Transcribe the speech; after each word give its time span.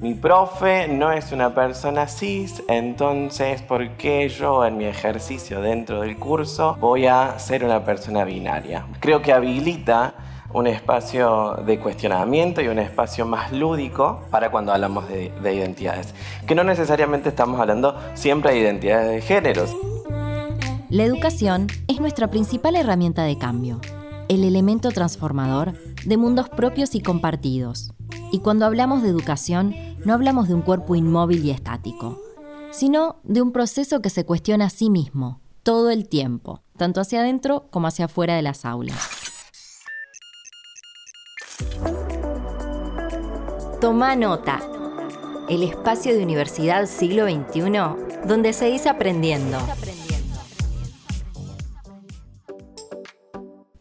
Mi 0.00 0.14
profe 0.14 0.86
no 0.86 1.10
es 1.10 1.32
una 1.32 1.52
persona 1.56 2.06
cis, 2.06 2.62
entonces 2.68 3.62
¿por 3.62 3.96
qué 3.96 4.28
yo 4.28 4.64
en 4.64 4.76
mi 4.76 4.84
ejercicio 4.84 5.60
dentro 5.60 6.02
del 6.02 6.16
curso 6.16 6.76
voy 6.78 7.06
a 7.06 7.36
ser 7.40 7.64
una 7.64 7.84
persona 7.84 8.22
binaria? 8.22 8.86
Creo 9.00 9.22
que 9.22 9.32
habilita 9.32 10.14
un 10.52 10.68
espacio 10.68 11.56
de 11.66 11.80
cuestionamiento 11.80 12.60
y 12.62 12.68
un 12.68 12.78
espacio 12.78 13.26
más 13.26 13.50
lúdico 13.50 14.20
para 14.30 14.52
cuando 14.52 14.72
hablamos 14.72 15.08
de, 15.08 15.32
de, 15.42 15.54
identidades. 15.54 16.14
Que 16.46 16.54
no 16.54 16.62
necesariamente 16.62 17.30
estamos 17.30 17.58
hablando 17.60 17.96
siempre 18.14 18.52
de 18.52 18.58
identidades 18.60 19.10
de 19.10 19.20
géneros. 19.20 19.76
La 20.90 21.02
educación 21.02 21.66
es 21.88 21.98
nuestra 21.98 22.28
principal 22.28 22.76
herramienta 22.76 23.24
de 23.24 23.36
cambio, 23.36 23.80
el 24.28 24.44
elemento 24.44 24.92
transformador 24.92 25.72
de 26.06 26.16
mundos 26.16 26.48
propios 26.48 26.94
y 26.94 27.00
compartidos. 27.00 27.92
Y 28.30 28.40
cuando 28.40 28.66
hablamos 28.66 29.02
de 29.02 29.08
educación, 29.08 29.74
no 30.04 30.14
hablamos 30.14 30.48
de 30.48 30.54
un 30.54 30.62
cuerpo 30.62 30.94
inmóvil 30.94 31.44
y 31.44 31.50
estático, 31.50 32.20
sino 32.70 33.16
de 33.24 33.42
un 33.42 33.52
proceso 33.52 34.00
que 34.00 34.10
se 34.10 34.24
cuestiona 34.24 34.66
a 34.66 34.70
sí 34.70 34.90
mismo, 34.90 35.40
todo 35.62 35.90
el 35.90 36.08
tiempo, 36.08 36.62
tanto 36.76 37.00
hacia 37.00 37.20
adentro 37.20 37.68
como 37.70 37.86
hacia 37.86 38.06
afuera 38.06 38.36
de 38.36 38.42
las 38.42 38.64
aulas. 38.64 38.98
Toma 43.80 44.16
nota. 44.16 44.60
El 45.48 45.62
espacio 45.62 46.14
de 46.14 46.22
Universidad 46.22 46.86
Siglo 46.86 47.26
XXI 47.26 48.08
donde 48.26 48.52
se 48.52 48.66
dice 48.66 48.88
aprendiendo. 48.88 49.58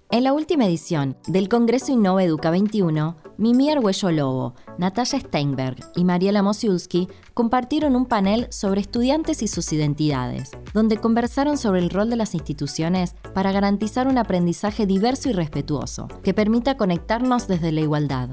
En 0.10 0.24
la 0.24 0.34
última 0.34 0.66
edición 0.66 1.18
del 1.28 1.50
Congreso 1.50 1.92
Innova 1.92 2.24
Educa 2.24 2.50
21, 2.50 3.18
Mimi 3.40 3.70
Arguello 3.70 4.10
Lobo, 4.10 4.56
Natalia 4.80 5.20
Steinberg 5.20 5.78
y 5.96 6.04
Mariela 6.04 6.42
Mosiulski 6.42 7.08
compartieron 7.36 7.96
un 7.96 8.08
panel 8.08 8.48
sobre 8.50 8.82
estudiantes 8.82 9.44
y 9.44 9.48
sus 9.48 9.72
identidades, 9.74 10.52
donde 10.74 10.98
conversaron 10.98 11.60
sobre 11.60 11.82
el 11.82 11.92
rol 11.92 12.10
de 12.10 12.16
las 12.16 12.34
instituciones 12.34 13.16
para 13.36 13.52
garantizar 13.52 14.08
un 14.08 14.18
aprendizaje 14.18 14.88
diverso 14.88 15.30
y 15.30 15.34
respetuoso, 15.34 16.08
que 16.24 16.34
permita 16.34 16.78
conectarnos 16.78 17.48
desde 17.48 17.72
la 17.72 17.82
igualdad. 17.82 18.30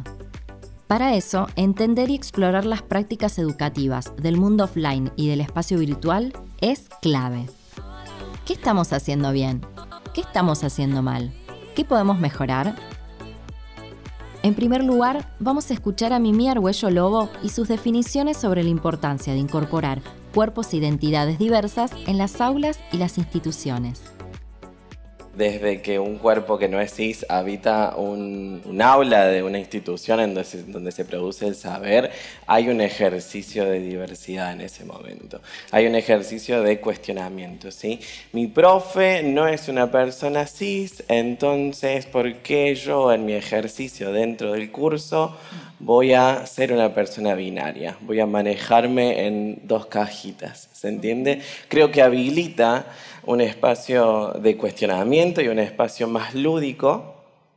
Para 0.86 1.14
eso, 1.14 1.48
entender 1.56 2.08
y 2.08 2.14
explorar 2.14 2.64
las 2.64 2.80
prácticas 2.80 3.38
educativas 3.38 4.12
del 4.16 4.38
mundo 4.38 4.64
offline 4.64 5.12
y 5.16 5.28
del 5.28 5.42
espacio 5.42 5.78
virtual 5.78 6.32
es 6.62 6.88
clave. 7.02 7.46
¿Qué 8.46 8.54
estamos 8.54 8.92
haciendo 8.94 9.32
bien? 9.32 9.66
¿Qué 10.14 10.22
estamos 10.22 10.64
haciendo 10.64 11.02
mal? 11.02 11.34
¿Qué 11.74 11.84
podemos 11.84 12.18
mejorar? 12.18 12.74
En 14.44 14.52
primer 14.52 14.84
lugar, 14.84 15.26
vamos 15.38 15.70
a 15.70 15.72
escuchar 15.72 16.12
a 16.12 16.18
Mimi 16.18 16.50
Argüello 16.50 16.90
Lobo 16.90 17.30
y 17.42 17.48
sus 17.48 17.66
definiciones 17.66 18.36
sobre 18.36 18.62
la 18.62 18.68
importancia 18.68 19.32
de 19.32 19.38
incorporar 19.38 20.02
cuerpos 20.34 20.70
e 20.74 20.76
identidades 20.76 21.38
diversas 21.38 21.90
en 22.06 22.18
las 22.18 22.42
aulas 22.42 22.78
y 22.92 22.98
las 22.98 23.16
instituciones 23.16 24.13
desde 25.36 25.82
que 25.82 25.98
un 25.98 26.18
cuerpo 26.18 26.58
que 26.58 26.68
no 26.68 26.80
es 26.80 26.94
cis 26.94 27.26
habita 27.28 27.96
un, 27.96 28.62
aula 28.82 29.26
de 29.26 29.42
una 29.42 29.58
institución 29.58 30.20
en 30.20 30.34
donde 30.34 30.48
se, 30.48 30.62
donde 30.64 30.92
se, 30.92 31.04
produce 31.04 31.46
el 31.46 31.54
saber, 31.54 32.10
hay 32.46 32.68
un 32.68 32.80
ejercicio 32.80 33.64
de 33.64 33.80
diversidad 33.80 34.52
en 34.52 34.60
ese 34.60 34.84
momento. 34.84 35.40
Hay 35.70 35.86
un 35.86 35.94
ejercicio 35.94 36.62
de 36.62 36.80
cuestionamiento, 36.80 37.70
¿sí? 37.70 38.00
Mi 38.32 38.46
profe 38.46 39.22
no 39.22 39.46
es 39.46 39.68
una 39.68 39.90
persona 39.90 40.46
cis, 40.46 41.02
entonces, 41.08 42.06
¿por 42.06 42.34
qué 42.36 42.74
yo 42.74 43.12
en 43.12 43.24
mi 43.24 43.32
ejercicio 43.32 44.12
dentro 44.12 44.52
del 44.52 44.70
curso 44.70 45.36
voy 45.78 46.12
a 46.12 46.46
ser 46.46 46.72
una 46.72 46.94
persona 46.94 47.34
binaria? 47.34 47.96
Voy 48.00 48.20
a 48.20 48.26
manejarme 48.26 49.26
en 49.26 49.60
dos 49.64 49.86
cajitas, 49.86 50.68
¿se 50.72 50.88
entiende? 50.88 51.40
Creo 51.68 51.90
que 51.90 52.02
habilita 52.02 52.86
un 53.26 53.40
espacio 53.40 54.32
de 54.40 54.56
cuestionamiento 54.56 55.40
y 55.40 55.48
un 55.48 55.58
espacio 55.58 56.06
más 56.08 56.34
lúdico 56.34 57.14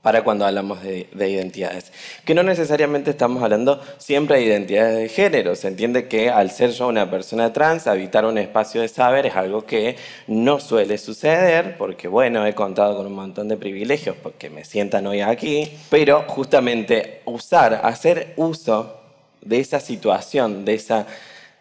para 0.08 0.24
cuando 0.24 0.46
hablamos 0.46 0.82
de, 0.84 1.08
identidades. 1.14 1.92
Que 2.24 2.34
no 2.34 2.42
necesariamente 2.42 3.12
estamos 3.12 3.44
hablando 3.44 3.82
siempre 3.98 4.38
de 4.38 4.44
identidades 4.44 4.98
de 5.00 5.10
género. 5.10 5.54
Se 5.54 5.68
entiende 5.68 6.08
que 6.08 6.30
al 6.30 6.50
ser 6.50 6.72
yo 6.72 6.88
una 6.88 7.12
persona 7.12 7.52
trans, 7.52 7.88
habitar 7.88 8.24
un 8.26 8.38
espacio 8.38 8.80
de 8.80 8.88
saber 8.88 9.26
es 9.26 9.36
algo 9.36 9.66
que 9.66 9.98
no 10.28 10.62
suele 10.62 10.98
suceder, 10.98 11.78
porque 11.78 12.08
bueno, 12.08 12.46
he 12.46 12.56
contado 12.56 12.96
con 12.96 13.06
un 13.06 13.16
montón 13.16 13.50
de 13.50 13.58
privilegios 13.58 14.16
porque 14.24 14.50
me 14.50 14.64
sientan 14.64 15.08
hoy 15.08 15.20
aquí, 15.20 15.78
pero 15.90 16.24
justamente 16.28 17.22
usar, 17.26 17.82
hacer 17.84 18.34
uso 18.38 19.02
de 19.42 19.60
esa 19.60 19.82
situación, 19.82 20.64
de 20.64 20.76
esa 20.76 21.06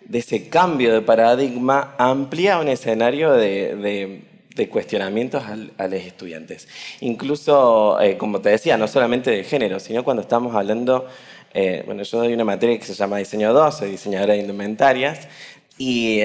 de 0.08 0.18
ese 0.18 0.48
cambio 0.48 0.92
de 0.92 1.02
paradigma 1.02 1.94
amplía 1.98 2.58
un 2.58 2.68
escenario 2.68 3.32
de, 3.32 4.22
cuestionamientos 4.70 5.44
a 5.44 5.86
los 5.86 6.00
estudiantes. 6.00 6.66
Incluso, 7.00 8.00
eh, 8.00 8.16
como 8.16 8.40
te 8.40 8.50
decía, 8.50 8.78
no 8.78 8.88
solamente 8.88 9.30
de 9.30 9.44
género, 9.44 9.80
sino 9.80 10.02
cuando 10.02 10.22
estamos 10.22 10.54
hablando, 10.54 11.06
eh, 11.52 11.82
bueno, 11.84 12.02
yo 12.02 12.18
doy 12.18 12.32
una 12.32 12.44
materia 12.44 12.78
que 12.78 12.84
se 12.84 12.94
llama 12.94 13.18
Diseño 13.18 13.52
2, 13.52 13.76
soy 13.76 13.90
diseñadora 13.90 14.32
de 14.32 14.40
indumentarias, 14.40 15.28
y 15.78 16.22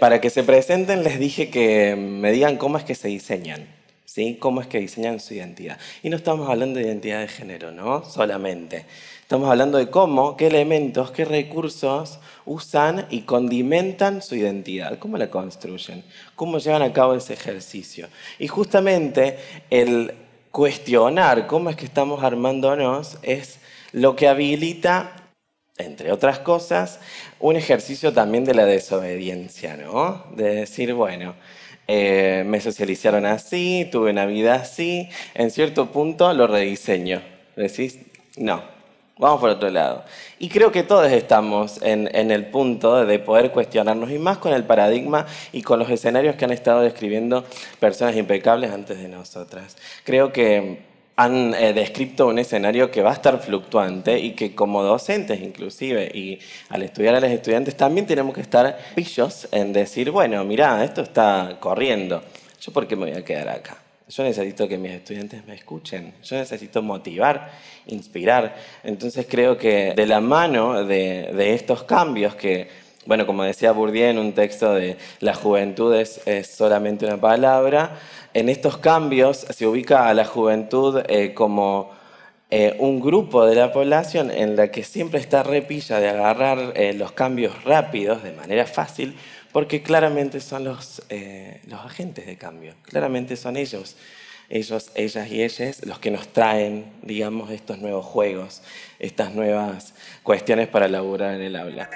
para 0.00 0.20
que 0.22 0.30
se 0.30 0.44
presenten 0.44 1.04
les 1.04 1.18
dije 1.18 1.50
que 1.50 1.94
me 1.94 2.32
digan 2.32 2.56
cómo 2.56 2.78
es 2.78 2.84
que 2.84 2.94
se 2.94 3.08
diseñan. 3.08 3.66
¿Sí? 4.14 4.36
¿Cómo 4.38 4.60
es 4.60 4.68
que 4.68 4.78
diseñan 4.78 5.18
su 5.18 5.34
identidad? 5.34 5.76
Y 6.04 6.08
no 6.08 6.14
estamos 6.14 6.48
hablando 6.48 6.78
de 6.78 6.86
identidad 6.86 7.18
de 7.18 7.26
género, 7.26 7.72
¿no? 7.72 8.04
Solamente. 8.04 8.86
Estamos 9.20 9.50
hablando 9.50 9.76
de 9.76 9.90
cómo, 9.90 10.36
qué 10.36 10.46
elementos, 10.46 11.10
qué 11.10 11.24
recursos 11.24 12.20
usan 12.44 13.08
y 13.10 13.22
condimentan 13.22 14.22
su 14.22 14.36
identidad, 14.36 15.00
cómo 15.00 15.18
la 15.18 15.30
construyen, 15.30 16.04
cómo 16.36 16.58
llevan 16.58 16.82
a 16.82 16.92
cabo 16.92 17.16
ese 17.16 17.32
ejercicio. 17.32 18.06
Y 18.38 18.46
justamente 18.46 19.36
el 19.68 20.14
cuestionar 20.52 21.48
cómo 21.48 21.68
es 21.70 21.74
que 21.74 21.86
estamos 21.86 22.22
armándonos 22.22 23.18
es 23.22 23.58
lo 23.90 24.14
que 24.14 24.28
habilita, 24.28 25.10
entre 25.76 26.12
otras 26.12 26.38
cosas, 26.38 27.00
un 27.40 27.56
ejercicio 27.56 28.12
también 28.12 28.44
de 28.44 28.54
la 28.54 28.64
desobediencia, 28.64 29.76
¿no? 29.76 30.24
De 30.36 30.54
decir, 30.54 30.94
bueno, 30.94 31.34
eh, 31.88 32.44
me 32.46 32.60
socializaron 32.60 33.26
así, 33.26 33.88
tuve 33.90 34.10
una 34.10 34.26
vida 34.26 34.54
así, 34.54 35.08
en 35.34 35.50
cierto 35.50 35.90
punto 35.92 36.32
lo 36.32 36.46
rediseño. 36.46 37.22
Decís, 37.56 37.98
no, 38.36 38.74
Vamos 39.16 39.40
por 39.40 39.50
otro 39.50 39.70
lado. 39.70 40.04
Y 40.40 40.48
creo 40.48 40.72
que 40.72 40.82
todos 40.82 41.10
estamos 41.12 41.80
en, 41.82 42.08
el 42.12 42.46
punto 42.46 43.06
de 43.06 43.18
poder 43.20 43.52
cuestionarnos, 43.52 44.10
y 44.10 44.18
más 44.18 44.38
con 44.38 44.52
el 44.52 44.64
paradigma 44.64 45.26
y 45.52 45.62
con 45.62 45.78
los 45.78 45.88
escenarios 45.88 46.34
que 46.34 46.44
han 46.44 46.50
estado 46.50 46.80
describiendo 46.80 47.44
personas 47.78 48.16
impecables 48.16 48.72
antes 48.72 48.98
de 48.98 49.08
nosotras. 49.08 49.76
Creo 50.02 50.32
que 50.32 50.93
han 51.16 51.54
eh, 51.54 51.72
descrito 51.72 52.26
un 52.26 52.38
escenario 52.38 52.90
que 52.90 53.02
va 53.02 53.10
a 53.10 53.14
estar 53.14 53.38
fluctuante 53.40 54.18
y 54.18 54.32
que 54.32 54.54
como 54.54 54.82
docentes 54.82 55.40
inclusive 55.40 56.10
y 56.12 56.38
al 56.70 56.82
estudiar 56.82 57.14
a 57.14 57.20
los 57.20 57.30
estudiantes 57.30 57.76
también 57.76 58.06
tenemos 58.06 58.34
que 58.34 58.40
estar 58.40 58.76
pillos 58.94 59.48
en 59.52 59.72
decir, 59.72 60.10
bueno, 60.10 60.44
mira, 60.44 60.82
esto 60.84 61.02
está 61.02 61.56
corriendo, 61.60 62.22
¿yo 62.60 62.72
por 62.72 62.86
qué 62.88 62.96
me 62.96 63.10
voy 63.10 63.18
a 63.18 63.24
quedar 63.24 63.48
acá? 63.48 63.78
Yo 64.06 64.22
necesito 64.22 64.68
que 64.68 64.76
mis 64.76 64.92
estudiantes 64.92 65.46
me 65.46 65.54
escuchen, 65.54 66.12
yo 66.22 66.36
necesito 66.36 66.82
motivar, 66.82 67.50
inspirar. 67.86 68.54
Entonces 68.82 69.26
creo 69.28 69.56
que 69.56 69.94
de 69.96 70.06
la 70.06 70.20
mano 70.20 70.84
de, 70.84 71.54
estos 71.54 71.84
cambios 71.84 72.34
que, 72.34 72.68
bueno, 73.06 73.26
como 73.26 73.42
decía 73.42 73.72
Bourdieu 73.72 74.08
en 74.08 74.18
un 74.18 74.32
texto 74.32 74.72
de 74.74 74.96
La 75.20 75.34
juventud 75.34 75.94
es, 75.94 76.20
solamente 76.46 77.06
una 77.06 77.20
palabra, 77.20 77.98
en 78.32 78.48
estos 78.48 78.78
cambios 78.78 79.38
se 79.38 79.66
ubica 79.66 80.08
a 80.08 80.14
la 80.14 80.24
juventud 80.24 81.02
eh, 81.08 81.34
como 81.34 81.92
eh, 82.50 82.76
un 82.78 83.00
grupo 83.00 83.46
de 83.46 83.54
la 83.54 83.72
población 83.72 84.30
en 84.30 84.56
la 84.56 84.70
que 84.70 84.82
siempre 84.84 85.20
está 85.20 85.42
repilla 85.42 86.00
de 86.00 86.08
agarrar 86.08 86.72
eh, 86.76 86.94
los 86.94 87.12
cambios 87.12 87.62
rápidos 87.64 88.22
de 88.22 88.32
manera 88.32 88.66
fácil, 88.66 89.16
porque 89.52 89.82
claramente 89.82 90.40
son 90.40 90.64
los, 90.64 91.02
los 91.68 91.80
agentes 91.80 92.26
de 92.26 92.36
cambio, 92.36 92.74
claramente 92.82 93.36
son 93.36 93.56
ellos, 93.56 93.96
ellos, 94.48 94.90
ellas 94.96 95.30
y 95.30 95.42
ellas 95.42 95.86
los 95.86 96.00
que 96.00 96.10
nos 96.10 96.26
traen, 96.28 96.86
digamos, 97.02 97.50
estos 97.50 97.78
nuevos 97.78 98.04
juegos, 98.04 98.62
estas 98.98 99.32
nuevas 99.32 99.94
cuestiones 100.24 100.66
para 100.66 100.88
laburar 100.88 101.34
en 101.34 101.42
el 101.42 101.56
aula. 101.56 101.88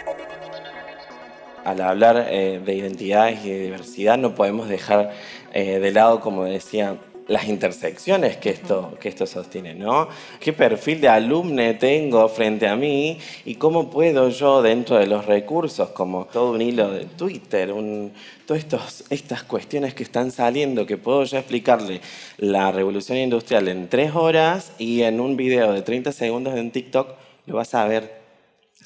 Al 1.69 1.83
hablar 1.83 2.29
eh, 2.31 2.63
de 2.65 2.75
identidades 2.75 3.45
y 3.45 3.51
de 3.51 3.61
diversidad 3.61 4.17
no 4.17 4.35
podemos 4.35 4.71
dejar 4.71 5.13
eh, 5.53 5.79
de 5.79 5.93
lado, 5.93 6.19
como 6.19 6.45
decía 6.45 6.97
las 7.27 7.47
intersecciones 7.47 8.39
que 8.39 8.49
esto, 8.49 8.97
que 8.99 9.11
esto 9.11 9.27
sostiene, 9.27 9.75
¿no? 9.75 10.09
¿Qué 10.41 10.55
perfil 10.55 11.03
de 11.03 11.09
alumne 11.09 11.75
tengo 11.75 12.27
frente 12.31 12.67
a 12.67 12.75
mí 12.75 13.19
y 13.45 13.57
cómo 13.57 13.91
puedo 13.91 14.31
yo 14.31 14.63
dentro 14.63 14.97
de 14.97 15.09
los 15.09 15.27
recursos, 15.27 15.91
como 15.91 16.25
todo 16.25 16.53
un 16.53 16.63
hilo 16.63 16.91
de 16.91 17.05
Twitter, 17.05 17.71
un, 17.71 18.15
todas 18.47 19.05
estas 19.11 19.43
cuestiones 19.43 19.93
que 19.93 20.05
están 20.05 20.31
saliendo, 20.31 20.87
que 20.87 20.97
puedo 20.97 21.25
yo 21.25 21.37
explicarle 21.37 22.01
la 22.39 22.73
revolución 22.73 23.19
industrial 23.19 23.69
en 23.69 23.91
tres 23.91 24.15
horas 24.15 24.73
y 24.79 25.03
en 25.03 25.21
un 25.21 25.37
video 25.37 25.75
de 25.75 25.83
30 25.83 26.13
segundos 26.13 26.57
en 26.57 26.71
TikTok 26.71 27.11
lo 27.45 27.57
vas 27.57 27.75
a 27.75 27.85
ver 27.85 28.18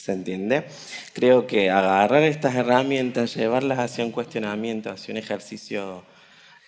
¿Se 0.02 0.10
entiende? 0.10 0.64
Creo 1.12 1.46
que 1.46 1.70
agarrar 1.70 2.24
estas 2.24 2.56
herramientas, 2.56 3.36
llevarlas 3.36 3.78
hacia 3.78 4.04
un 4.04 4.10
cuestionamiento, 4.10 4.90
hacia 4.90 5.12
un 5.12 5.18
ejercicio 5.18 6.02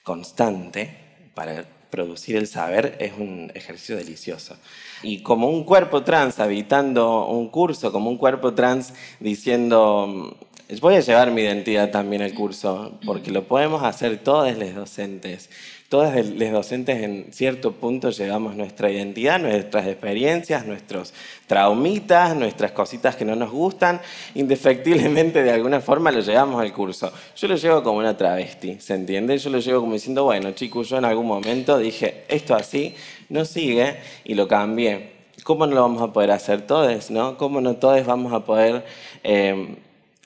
constante 0.05 0.97
para 1.35 1.65
producir 1.91 2.37
el 2.37 2.47
saber 2.47 2.97
es 3.01 3.15
un 3.19 3.51
ejercicio 3.57 3.97
delicioso. 3.97 4.57
Y 5.03 5.25
como 5.25 5.49
un 5.49 5.65
cuerpo 5.65 6.05
trans 6.05 6.39
habitando 6.39 7.27
un 7.27 7.49
curso, 7.49 7.91
como 7.91 8.09
un 8.09 8.19
cuerpo 8.19 8.55
trans 8.55 8.95
diciendo, 9.19 10.37
voy 10.81 10.95
a 10.95 11.01
llevar 11.01 11.33
mi 11.33 11.43
identidad 11.43 11.91
también 11.91 12.23
al 12.23 12.35
curso, 12.35 13.01
porque 13.05 13.33
lo 13.33 13.49
podemos 13.49 13.83
hacer 13.83 14.23
todos 14.23 14.57
los 14.57 14.75
docentes 14.77 15.51
todos 15.95 16.13
los 16.13 16.51
docentes 16.51 17.05
en 17.05 17.27
cierto 17.31 17.71
punto 17.71 18.11
llevamos 18.11 18.57
nuestra 18.57 18.91
identidad, 18.91 19.39
nuestras 19.39 19.87
experiencias, 19.87 20.67
nuestros 20.67 21.15
traumitas, 21.47 22.35
nuestras 22.35 22.73
cositas 22.73 23.15
que 23.15 23.25
no 23.25 23.37
nos 23.37 23.53
gustan, 23.53 24.01
indefectiblemente 24.35 25.45
de 25.45 25.53
alguna 25.53 25.81
forma 25.81 26.11
lo 26.11 26.19
llevamos 26.19 26.61
al 26.61 26.73
curso. 26.73 27.13
Yo 27.37 27.47
lo 27.47 27.55
llevo 27.55 27.85
como 27.85 27.99
una 27.99 28.17
travesti, 28.17 28.81
¿se 28.81 28.95
entiende? 28.95 29.39
Yo 29.39 29.51
lo 29.51 29.61
llevo 29.61 29.83
como 29.83 29.93
diciendo, 29.93 30.25
bueno, 30.25 30.51
chicos, 30.51 30.89
yo 30.89 30.99
en 30.99 31.05
algún 31.05 31.29
momento 31.29 31.79
dije, 31.79 32.25
esto 32.27 32.57
así 32.57 32.97
no 33.29 33.45
sigue 33.45 33.99
y 34.25 34.35
lo 34.35 34.49
cambié. 34.49 35.13
¿Cómo 35.45 35.65
no 35.65 35.77
lo 35.77 35.83
vamos 35.83 36.03
a 36.03 36.13
poder 36.13 36.33
hacer 36.33 36.63
todos? 36.63 37.09
¿no? 37.13 37.39
¿Cómo 37.39 37.61
no 37.61 37.77
todos 37.77 38.05
vamos 38.05 38.33
a 38.33 38.41
poder 38.41 38.85
eh, 39.23 39.77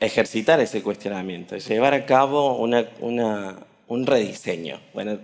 ejercitar 0.00 0.60
ese 0.60 0.82
cuestionamiento, 0.82 1.58
llevar 1.58 1.92
a 1.92 2.06
cabo 2.06 2.56
una, 2.56 2.86
un 3.86 4.06
rediseño? 4.06 4.80
Bueno, 4.94 5.18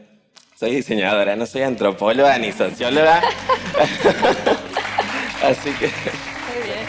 soy 0.55 0.77
diseñadora, 0.77 1.37
no 1.37 1.45
soy 1.47 1.63
antropóloga 1.63 2.39
ni 2.39 2.53
socióloga. 2.53 3.21
Así 5.43 5.71
que. 5.73 5.87
Muy 5.87 6.63
bien. 6.65 6.87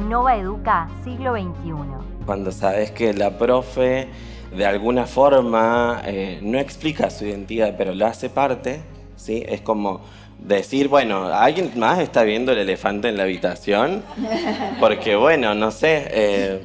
Innova 0.00 0.36
Educa, 0.36 0.88
siglo 1.04 1.34
XXI. 1.34 2.24
Cuando 2.26 2.50
sabes 2.50 2.90
que 2.90 3.14
la 3.14 3.38
profe 3.38 4.08
de 4.54 4.66
alguna 4.66 5.06
forma 5.06 6.02
eh, 6.04 6.40
no 6.42 6.58
explica 6.58 7.10
su 7.10 7.26
identidad, 7.26 7.76
pero 7.78 7.94
lo 7.94 8.06
hace 8.06 8.28
parte, 8.28 8.80
¿sí? 9.16 9.44
Es 9.46 9.60
como 9.60 10.00
decir, 10.38 10.88
bueno, 10.88 11.26
¿alguien 11.26 11.70
más 11.76 12.00
está 12.00 12.24
viendo 12.24 12.50
el 12.52 12.58
elefante 12.58 13.08
en 13.08 13.16
la 13.16 13.22
habitación? 13.22 14.02
Porque, 14.80 15.14
bueno, 15.14 15.54
no 15.54 15.70
sé, 15.70 16.08
eh, 16.10 16.60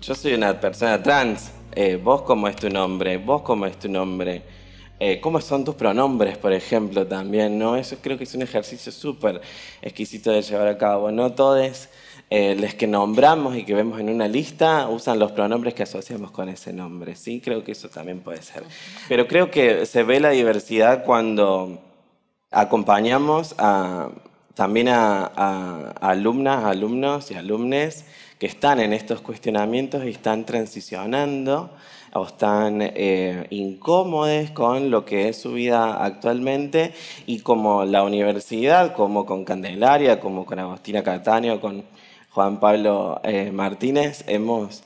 yo 0.00 0.14
soy 0.14 0.34
una 0.34 0.60
persona 0.60 1.02
trans 1.02 1.52
eh, 1.72 2.00
vos 2.02 2.22
cómo 2.22 2.48
es 2.48 2.56
tu 2.56 2.68
nombre, 2.68 3.16
vos 3.18 3.42
cómo 3.42 3.66
es 3.66 3.78
tu 3.78 3.88
nombre, 3.88 4.42
eh, 4.98 5.20
cómo 5.20 5.40
son 5.40 5.64
tus 5.64 5.74
pronombres, 5.76 6.36
por 6.36 6.52
ejemplo, 6.52 7.06
también, 7.06 7.58
¿no? 7.58 7.76
Eso 7.76 7.96
creo 8.02 8.18
que 8.18 8.24
es 8.24 8.34
un 8.34 8.42
ejercicio 8.42 8.90
súper 8.90 9.40
exquisito 9.80 10.30
de 10.30 10.42
llevar 10.42 10.68
a 10.68 10.76
cabo. 10.76 11.10
No 11.10 11.32
todos 11.32 11.88
eh, 12.28 12.56
los 12.58 12.74
que 12.74 12.86
nombramos 12.86 13.56
y 13.56 13.64
que 13.64 13.74
vemos 13.74 14.00
en 14.00 14.10
una 14.10 14.28
lista 14.28 14.88
usan 14.88 15.18
los 15.18 15.32
pronombres 15.32 15.74
que 15.74 15.84
asociamos 15.84 16.32
con 16.32 16.48
ese 16.48 16.72
nombre, 16.72 17.14
¿sí? 17.16 17.40
Creo 17.40 17.62
que 17.62 17.72
eso 17.72 17.88
también 17.88 18.20
puede 18.20 18.42
ser. 18.42 18.64
Pero 19.08 19.26
creo 19.26 19.50
que 19.50 19.86
se 19.86 20.02
ve 20.02 20.20
la 20.20 20.30
diversidad 20.30 21.04
cuando 21.04 21.80
acompañamos 22.50 23.54
también 24.54 24.88
a, 24.88 25.30
a 25.34 25.92
alumnas, 26.00 26.64
alumnos 26.64 27.30
y 27.30 27.34
alumnes 27.34 28.04
que 28.40 28.46
están 28.46 28.80
en 28.80 28.94
estos 28.94 29.20
cuestionamientos 29.20 30.02
y 30.06 30.08
están 30.08 30.46
transicionando 30.46 31.70
o 32.14 32.24
están 32.24 32.78
eh, 32.80 33.46
incómodos 33.50 34.50
con 34.52 34.90
lo 34.90 35.04
que 35.04 35.28
es 35.28 35.36
su 35.36 35.52
vida 35.52 36.02
actualmente 36.02 36.94
y 37.26 37.40
como 37.40 37.84
la 37.84 38.02
universidad, 38.02 38.94
como 38.94 39.26
con 39.26 39.44
Candelaria, 39.44 40.20
como 40.20 40.46
con 40.46 40.58
Agostina 40.58 41.02
Cataño, 41.02 41.60
con 41.60 41.84
Juan 42.30 42.58
Pablo 42.60 43.20
eh, 43.24 43.52
Martínez, 43.52 44.24
hemos 44.26 44.84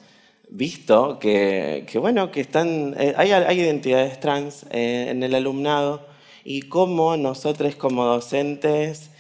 visto 0.51 1.21
que, 1.21 1.87
bueno, 2.01 2.33
que 2.33 2.41
están, 2.41 2.97
eh, 2.99 3.15
hay, 3.17 3.31
hay, 3.31 3.61
identidades 3.61 4.19
trans 4.19 4.67
en 4.71 5.23
el 5.23 5.33
alumnado 5.33 6.05
y 6.43 6.63
cómo 6.63 7.17
nosotros 7.17 7.77
como 7.77 8.05
docentes 8.05 9.11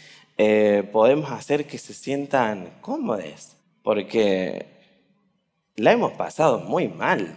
podemos 0.90 1.30
hacer 1.30 1.66
que 1.68 1.78
se 1.78 1.94
sientan 1.94 2.70
cómodos 2.80 3.54
porque 3.84 4.66
la 5.76 5.92
hemos 5.92 6.12
pasado 6.12 6.58
muy 6.58 6.88
mal. 6.88 7.36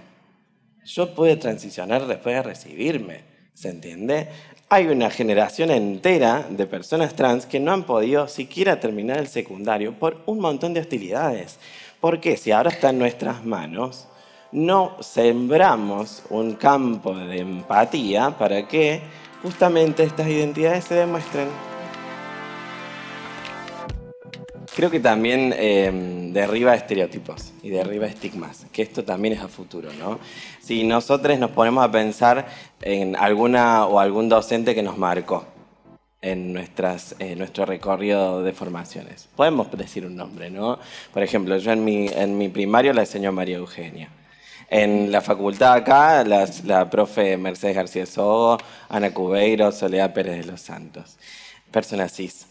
Yo 0.86 1.14
pude 1.14 1.36
transicionar 1.36 2.08
después 2.08 2.36
de 2.36 2.42
recibirme, 2.42 3.26
¿se 3.54 3.70
entiende? 3.70 4.30
Hay 4.70 4.88
una 4.88 5.10
generación 5.10 5.70
entera 5.72 6.48
de 6.50 6.66
personas 6.66 7.14
trans 7.16 7.46
que 7.46 7.60
no 7.60 7.74
han 7.74 7.84
podido 7.84 8.28
siquiera 8.30 8.80
terminar 8.80 9.18
el 9.18 9.28
secundario 9.28 10.00
por 10.00 10.24
un 10.26 10.40
montón 10.40 10.74
de 10.74 10.80
hostilidades. 10.80 11.60
Porque 12.00 12.38
si 12.38 12.52
ahora 12.52 12.70
está 12.70 12.90
en 12.92 13.00
nuestras 13.00 13.44
manos, 13.46 14.08
no 14.52 14.96
sembramos 15.02 16.24
un 16.30 16.54
campo 16.54 17.14
de 17.14 17.40
empatía 17.40 18.38
para 18.38 18.68
que 18.68 19.02
justamente 19.44 20.04
estas 20.04 20.28
identidades 20.28 20.86
se 20.86 20.96
demuestren 20.96 21.50
Creo 24.78 24.92
que 24.92 25.00
también 25.00 25.56
em, 25.58 26.32
derriba 26.32 26.76
estereotipos 26.76 27.52
y 27.64 27.72
derriba 27.72 28.06
estigmas, 28.06 28.68
que 28.72 28.84
esto 28.84 29.04
también 29.04 29.34
es 29.34 29.42
a 29.42 29.48
futuro, 29.48 29.90
¿no? 29.94 30.20
Si 30.62 30.84
nosotros 30.84 31.40
nos 31.40 31.50
ponemos 31.50 31.84
a 31.84 31.92
pensar 31.92 32.46
en 32.84 33.16
alguna 33.16 33.88
o 33.88 34.00
algún 34.00 34.30
docente 34.30 34.76
que 34.76 34.84
nos 34.84 34.96
marcó 34.96 35.46
en 36.22 36.54
nuestras, 36.54 37.16
nuestro 37.38 37.66
recorrido 37.66 38.44
de 38.44 38.54
formaciones, 38.54 39.28
podemos 39.36 39.72
decir 39.72 40.06
un 40.06 40.16
nombre, 40.16 40.52
¿no? 40.52 40.78
Por 41.12 41.24
ejemplo, 41.24 41.58
yo 41.58 41.72
en 41.72 41.84
mi, 41.84 42.08
en 42.10 42.38
mi 42.38 42.48
primario 42.48 42.94
la 42.94 43.02
enseñó 43.02 43.32
María 43.32 43.58
Eugenia. 43.58 44.12
En 44.70 45.12
la 45.12 45.22
facultad 45.22 45.74
acá, 45.74 46.24
la, 46.24 46.48
la 46.66 46.88
profe 46.88 47.36
Mercedes 47.36 47.76
García 47.76 48.06
Sogo, 48.06 48.60
Ana 48.90 49.12
Cubeiro, 49.12 49.72
Soledad 49.72 50.14
Pérez 50.14 50.46
de 50.46 50.52
los 50.52 50.62
Santos. 50.62 51.18
Personas 51.72 52.14
cis 52.14 52.46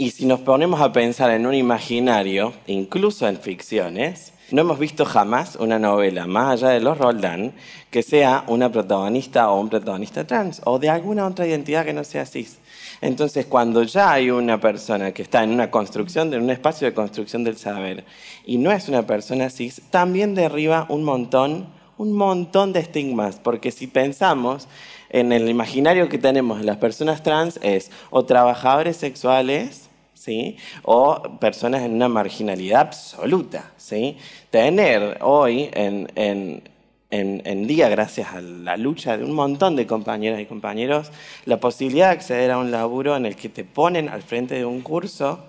y 0.00 0.12
si 0.12 0.24
nos 0.24 0.40
ponemos 0.40 0.80
a 0.80 0.94
pensar 0.94 1.30
en 1.30 1.44
un 1.44 1.52
imaginario, 1.52 2.54
incluso 2.66 3.28
en 3.28 3.36
ficciones, 3.36 4.32
no 4.50 4.62
hemos 4.62 4.78
visto 4.78 5.04
jamás 5.04 5.56
una 5.56 5.78
novela, 5.78 6.26
más 6.26 6.52
allá 6.52 6.70
de 6.70 6.80
los 6.80 6.96
Roldán, 6.96 7.52
que 7.90 8.02
sea 8.02 8.44
una 8.46 8.72
protagonista 8.72 9.50
o 9.50 9.60
un 9.60 9.68
protagonista 9.68 10.26
trans 10.26 10.62
o 10.64 10.78
de 10.78 10.88
alguna 10.88 11.26
otra 11.26 11.46
identidad 11.46 11.84
que 11.84 11.92
no 11.92 12.02
sea 12.04 12.24
cis. 12.24 12.60
Entonces, 13.02 13.44
cuando 13.44 13.82
ya 13.82 14.12
hay 14.12 14.30
una 14.30 14.58
persona 14.58 15.12
que 15.12 15.20
está 15.20 15.44
en 15.44 15.50
una 15.50 15.70
construcción, 15.70 16.32
en 16.32 16.44
un 16.44 16.50
espacio 16.50 16.86
de 16.86 16.94
construcción 16.94 17.44
del 17.44 17.58
saber, 17.58 18.06
y 18.46 18.56
no 18.56 18.72
es 18.72 18.88
una 18.88 19.06
persona 19.06 19.50
cis, 19.50 19.82
también 19.90 20.34
derriba 20.34 20.86
un 20.88 21.04
montón, 21.04 21.66
un 21.98 22.14
montón 22.14 22.72
de 22.72 22.80
estigmas, 22.80 23.36
porque 23.36 23.70
si 23.70 23.86
pensamos 23.86 24.66
en 25.10 25.30
el 25.32 25.46
imaginario 25.50 26.08
que 26.08 26.16
tenemos 26.16 26.60
de 26.60 26.64
las 26.64 26.78
personas 26.78 27.22
trans 27.22 27.60
es 27.62 27.90
o 28.08 28.24
trabajadores 28.24 28.96
sexuales, 28.96 29.89
¿sí? 30.20 30.56
o 30.82 31.38
personas 31.40 31.82
en 31.82 31.94
una 31.94 32.08
marginalidad 32.08 32.80
absoluta. 32.82 33.72
¿sí? 33.76 34.18
Tener 34.50 35.18
hoy 35.22 35.70
en, 35.72 36.10
en, 36.14 36.62
en, 37.10 37.66
día, 37.66 37.88
gracias 37.88 38.34
a 38.34 38.40
la 38.40 38.76
lucha 38.76 39.16
de 39.16 39.24
un 39.24 39.32
montón 39.32 39.76
de 39.76 39.86
compañeras 39.86 40.40
y 40.40 40.46
compañeros, 40.46 41.10
la 41.46 41.58
posibilidad 41.58 42.08
de 42.08 42.12
acceder 42.12 42.50
a 42.50 42.58
un 42.58 42.70
laburo 42.70 43.16
en 43.16 43.24
el 43.24 43.34
que 43.34 43.48
te 43.48 43.64
ponen 43.64 44.08
al 44.08 44.22
frente 44.22 44.56
de 44.56 44.64
un 44.66 44.82
curso 44.82 45.40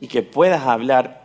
y 0.00 0.08
que 0.08 0.22
puedas 0.22 0.62
hablar 0.62 1.17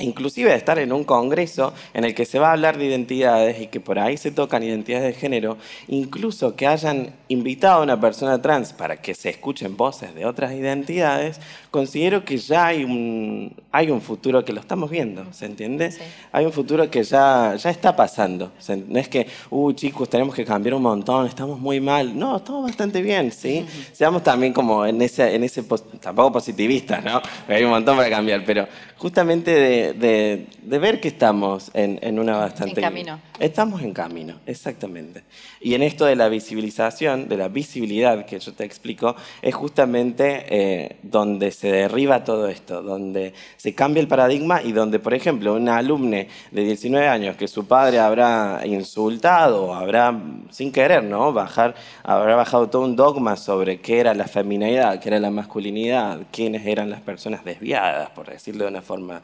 inclusive 0.00 0.50
de 0.50 0.56
estar 0.56 0.78
en 0.78 0.92
un 0.92 1.04
congreso 1.04 1.72
en 1.94 2.04
el 2.04 2.14
que 2.14 2.24
se 2.24 2.38
va 2.38 2.48
a 2.48 2.52
hablar 2.52 2.78
de 2.78 2.86
identidades 2.86 3.60
y 3.60 3.66
que 3.66 3.80
por 3.80 3.98
ahí 3.98 4.16
se 4.16 4.30
tocan 4.30 4.62
identidades 4.62 5.14
de 5.14 5.20
género, 5.20 5.56
incluso 5.88 6.56
que 6.56 6.66
hayan 6.66 7.14
invitado 7.28 7.80
a 7.80 7.82
una 7.82 8.00
persona 8.00 8.40
trans 8.40 8.72
para 8.72 8.96
que 8.96 9.14
se 9.14 9.30
escuchen 9.30 9.76
voces 9.76 10.14
de 10.14 10.26
otras 10.26 10.52
identidades, 10.52 11.40
considero 11.70 12.24
que 12.24 12.38
ya 12.38 12.66
hay 12.66 12.84
un, 12.84 13.54
hay 13.70 13.90
un 13.90 14.00
futuro 14.00 14.44
que 14.44 14.52
lo 14.52 14.60
estamos 14.60 14.90
viendo, 14.90 15.32
¿se 15.32 15.46
entiende? 15.46 15.92
Hay 16.32 16.44
un 16.44 16.52
futuro 16.52 16.90
que 16.90 17.02
ya, 17.02 17.54
ya 17.56 17.70
está 17.70 17.94
pasando. 17.94 18.52
No 18.88 18.98
es 18.98 19.08
que, 19.08 19.26
uh, 19.50 19.72
chicos, 19.72 20.08
tenemos 20.08 20.34
que 20.34 20.44
cambiar 20.44 20.74
un 20.74 20.82
montón, 20.82 21.26
estamos 21.26 21.58
muy 21.58 21.80
mal. 21.80 22.18
No, 22.18 22.38
estamos 22.38 22.64
bastante 22.64 23.02
bien, 23.02 23.30
¿sí? 23.32 23.66
Seamos 23.92 24.22
también 24.22 24.52
como 24.52 24.84
en 24.84 25.00
ese, 25.02 25.34
en 25.34 25.44
ese 25.44 25.62
tampoco 26.00 26.32
positivistas, 26.32 27.04
¿no? 27.04 27.20
hay 27.48 27.64
un 27.64 27.70
montón 27.70 27.96
para 27.96 28.10
cambiar, 28.10 28.44
pero 28.44 28.66
justamente 28.96 29.50
de 29.50 29.89
de, 29.92 30.46
ver 30.78 31.00
que 31.00 31.08
estamos 31.08 31.70
en, 31.74 32.18
una 32.18 32.36
bastante... 32.36 32.80
En 32.80 32.84
camino. 32.84 33.20
Estamos 33.38 33.82
en 33.82 33.92
camino, 33.92 34.40
exactamente. 34.46 35.22
Y 35.60 35.74
en 35.74 35.82
esto 35.82 36.04
de 36.04 36.16
la 36.16 36.28
visibilización, 36.28 37.28
de 37.28 37.36
la 37.36 37.48
visibilidad 37.48 38.24
que 38.26 38.38
yo 38.38 38.52
te 38.52 38.64
explico, 38.64 39.16
es 39.42 39.54
justamente 39.54 40.44
eh, 40.48 40.96
donde 41.02 41.50
se 41.50 41.72
derriba 41.72 42.24
todo 42.24 42.48
esto, 42.48 42.82
donde 42.82 43.32
se 43.56 43.74
cambia 43.74 44.00
el 44.00 44.08
paradigma 44.08 44.62
y 44.62 44.72
donde, 44.72 44.98
por 44.98 45.14
ejemplo, 45.14 45.54
una 45.54 45.78
alumne 45.78 46.28
de 46.50 46.62
19 46.62 47.08
años 47.08 47.36
que 47.36 47.48
su 47.48 47.66
padre 47.66 47.98
habrá 47.98 48.60
insultado, 48.64 49.74
habrá, 49.74 50.18
sin 50.50 50.72
querer, 50.72 51.04
¿no? 51.04 51.32
Bajar, 51.32 51.74
habrá 52.02 52.36
bajado 52.36 52.68
todo 52.68 52.82
un 52.82 52.96
dogma 52.96 53.36
sobre 53.36 53.80
qué 53.80 54.00
era 54.00 54.14
la 54.14 54.26
feminidad, 54.26 55.00
qué 55.00 55.08
era 55.08 55.18
la 55.18 55.30
masculinidad, 55.30 56.20
quiénes 56.30 56.66
eran 56.66 56.90
las 56.90 57.00
personas 57.00 57.44
desviadas, 57.44 58.10
por 58.10 58.28
decirlo 58.28 58.64
de 58.64 58.70
una 58.70 58.82
forma 58.82 59.22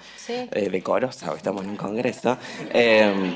eh, 0.56 0.70
decorosa, 0.70 1.34
estamos 1.36 1.64
en 1.64 1.70
un 1.70 1.76
congreso. 1.76 2.38
Em, 2.72 3.34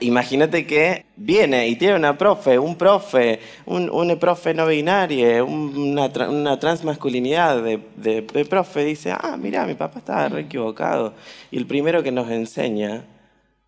imagínate 0.00 0.66
que 0.66 1.04
viene 1.16 1.68
y 1.68 1.76
tiene 1.76 1.94
una 1.96 2.16
profe, 2.16 2.58
un 2.58 2.76
profe, 2.76 3.38
un, 3.66 4.18
profe 4.18 4.54
no 4.54 4.66
binario, 4.66 5.44
una, 5.44 6.06
una 6.28 6.58
transmasculinidad 6.58 7.62
de, 7.62 8.46
profe, 8.48 8.82
dice, 8.84 9.12
ah, 9.12 9.36
mira, 9.38 9.66
mi 9.66 9.74
papá 9.74 9.98
estaba 9.98 10.28
re 10.30 10.40
equivocado. 10.42 11.14
Y 11.50 11.58
el 11.58 11.66
primero 11.66 12.02
que 12.02 12.12
nos 12.12 12.30
enseña, 12.30 13.04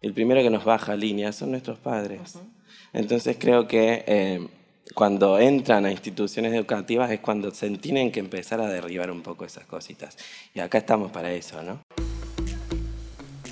el 0.01 0.15
primero 0.15 0.43
que 0.43 0.51
nos 0.51 0.65
baja 0.65 0.97
línea 0.97 1.33
son 1.33 1.51
nuestros 1.51 1.79
padres. 1.79 2.39
Entonces 2.95 3.37
creo 3.39 3.69
que 3.69 4.05
eh, 4.07 4.49
cuando 4.95 5.39
entran 5.39 5.85
a 5.85 5.91
instituciones 5.91 6.55
educativas 6.55 7.11
es 7.11 7.21
cuando 7.21 7.51
se 7.51 7.69
tienen 7.77 8.11
que 8.11 8.21
empezar 8.21 8.61
a 8.61 8.69
derribar 8.69 9.11
un 9.11 9.23
poco 9.23 9.45
esas 9.45 9.67
cositas. 9.67 10.17
Y 10.55 10.61
acá 10.61 10.79
estamos 10.79 11.11
para 11.11 11.31
eso, 11.33 11.63
¿no? 11.63 12.14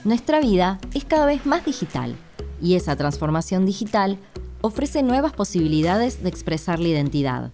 Nuestra 0.04 0.40
vida 0.40 0.80
es 0.94 1.04
cada 1.04 1.26
vez 1.26 1.46
más 1.46 1.64
digital 1.64 2.16
y 2.60 2.74
esa 2.74 2.96
transformación 2.96 3.64
digital 3.64 4.18
ofrece 4.60 5.04
nuevas 5.04 5.32
posibilidades 5.32 6.24
de 6.24 6.28
expresar 6.28 6.80
la 6.80 6.88
identidad. 6.88 7.52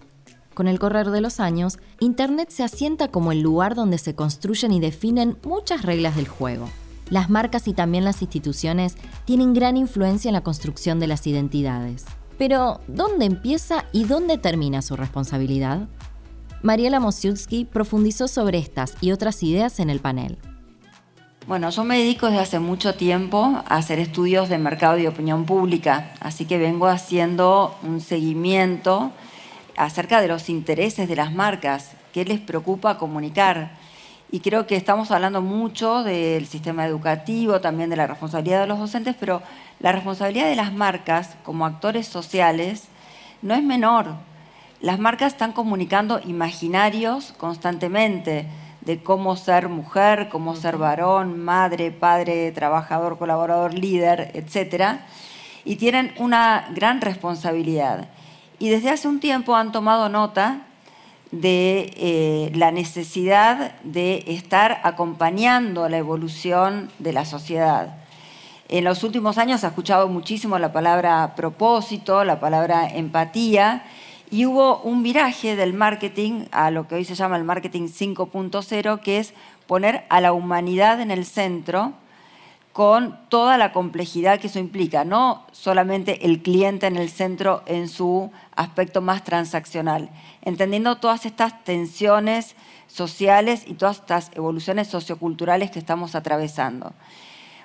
Con 0.55 0.67
el 0.67 0.79
correr 0.79 1.11
de 1.11 1.21
los 1.21 1.39
años, 1.39 1.77
Internet 1.99 2.49
se 2.49 2.63
asienta 2.63 3.09
como 3.09 3.31
el 3.31 3.41
lugar 3.41 3.75
donde 3.75 3.99
se 3.99 4.15
construyen 4.15 4.71
y 4.71 4.79
definen 4.79 5.37
muchas 5.43 5.83
reglas 5.83 6.15
del 6.15 6.27
juego. 6.27 6.67
Las 7.11 7.29
marcas 7.29 7.67
y 7.67 7.73
también 7.73 8.03
las 8.03 8.23
instituciones 8.23 8.95
tienen 9.25 9.53
gran 9.53 9.77
influencia 9.77 10.29
en 10.29 10.33
la 10.33 10.43
construcción 10.43 10.99
de 10.99 11.07
las 11.07 11.27
identidades. 11.27 12.05
Pero, 12.39 12.81
¿dónde 12.87 13.25
empieza 13.25 13.85
y 13.91 14.05
dónde 14.05 14.39
termina 14.39 14.81
su 14.81 14.95
responsabilidad? 14.95 15.87
Mariela 16.63 16.99
Mosiutsky 16.99 17.65
profundizó 17.65 18.27
sobre 18.27 18.57
estas 18.57 18.95
y 19.01 19.11
otras 19.11 19.43
ideas 19.43 19.79
en 19.79 19.91
el 19.91 19.99
panel. 19.99 20.39
Bueno, 21.47 21.71
yo 21.71 21.83
me 21.83 21.97
dedico 21.97 22.27
desde 22.27 22.41
hace 22.41 22.59
mucho 22.59 22.93
tiempo 22.93 23.63
a 23.67 23.77
hacer 23.77 23.97
estudios 23.97 24.49
de 24.49 24.59
mercado 24.59 24.99
y 24.99 25.07
opinión 25.07 25.45
pública, 25.45 26.11
así 26.19 26.45
que 26.45 26.59
vengo 26.59 26.85
haciendo 26.85 27.75
un 27.81 28.01
seguimiento 28.01 29.11
acerca 29.75 30.21
de 30.21 30.27
los 30.27 30.49
intereses 30.49 31.07
de 31.07 31.15
las 31.15 31.33
marcas, 31.33 31.93
qué 32.13 32.23
les 32.23 32.39
preocupa 32.39 32.97
comunicar. 32.97 33.71
Y 34.31 34.41
creo 34.41 34.67
que 34.67 34.75
estamos 34.75 35.09
hablando 35.09 35.41
mucho 35.41 36.03
del 36.03 36.45
sistema 36.45 36.85
educativo, 36.85 37.61
también 37.61 37.89
de 37.89 37.95
la 37.95 38.05
responsabilidad 38.05 38.61
de 38.61 38.67
los 38.67 38.77
docentes, 38.77 39.15
pero 39.19 39.41
la 39.79 39.91
responsabilidad 39.91 40.49
de 40.49 40.55
las 40.55 40.71
marcas 40.71 41.35
como 41.43 41.65
actores 41.65 42.05
sociales 42.05 42.89
no 43.41 43.55
es 43.55 43.63
menor. 43.63 44.13
Las 44.81 44.99
marcas 44.99 45.33
están 45.33 45.53
comunicando 45.53 46.19
imaginarios 46.23 47.33
constantemente 47.37 48.45
de 48.89 49.03
cómo 49.03 49.35
ser 49.35 49.69
mujer, 49.69 50.29
cómo 50.31 50.55
ser 50.55 50.77
varón, 50.77 51.39
madre, 51.39 51.91
padre, 51.91 52.51
trabajador, 52.51 53.19
colaborador, 53.19 53.75
líder, 53.75 54.31
etc. 54.33 55.01
Y 55.63 55.75
tienen 55.75 56.11
una 56.17 56.69
gran 56.73 56.99
responsabilidad. 56.99 58.09
Y 58.57 58.69
desde 58.69 58.89
hace 58.89 59.07
un 59.07 59.19
tiempo 59.19 59.55
han 59.55 59.71
tomado 59.71 60.09
nota 60.09 60.61
de 61.29 61.93
eh, 61.97 62.51
la 62.55 62.71
necesidad 62.71 63.75
de 63.83 64.23
estar 64.25 64.81
acompañando 64.81 65.87
la 65.87 65.97
evolución 65.97 66.89
de 66.97 67.13
la 67.13 67.25
sociedad. 67.25 67.95
En 68.69 68.85
los 68.85 69.03
últimos 69.03 69.37
años 69.37 69.59
se 69.59 69.67
ha 69.67 69.69
escuchado 69.69 70.07
muchísimo 70.07 70.57
la 70.57 70.73
palabra 70.73 71.35
propósito, 71.35 72.23
la 72.23 72.39
palabra 72.39 72.87
empatía, 72.87 73.83
y 74.31 74.45
hubo 74.45 74.79
un 74.81 75.03
viraje 75.03 75.55
del 75.55 75.73
marketing 75.73 76.45
a 76.51 76.71
lo 76.71 76.87
que 76.87 76.95
hoy 76.95 77.05
se 77.05 77.15
llama 77.15 77.37
el 77.37 77.43
marketing 77.43 77.87
5.0, 77.87 79.01
que 79.01 79.19
es 79.19 79.33
poner 79.67 80.05
a 80.09 80.21
la 80.21 80.33
humanidad 80.33 81.01
en 81.01 81.11
el 81.11 81.25
centro 81.25 81.93
con 82.73 83.19
toda 83.29 83.57
la 83.57 83.73
complejidad 83.73 84.39
que 84.39 84.47
eso 84.47 84.59
implica, 84.59 85.03
no 85.03 85.45
solamente 85.51 86.25
el 86.25 86.41
cliente 86.41 86.87
en 86.87 86.97
el 86.97 87.09
centro 87.09 87.63
en 87.65 87.89
su 87.89 88.31
aspecto 88.55 89.01
más 89.01 89.23
transaccional, 89.23 90.09
entendiendo 90.43 90.97
todas 90.97 91.25
estas 91.25 91.63
tensiones 91.63 92.55
sociales 92.87 93.63
y 93.65 93.73
todas 93.73 93.97
estas 93.97 94.31
evoluciones 94.35 94.87
socioculturales 94.87 95.71
que 95.71 95.79
estamos 95.79 96.15
atravesando. 96.15 96.93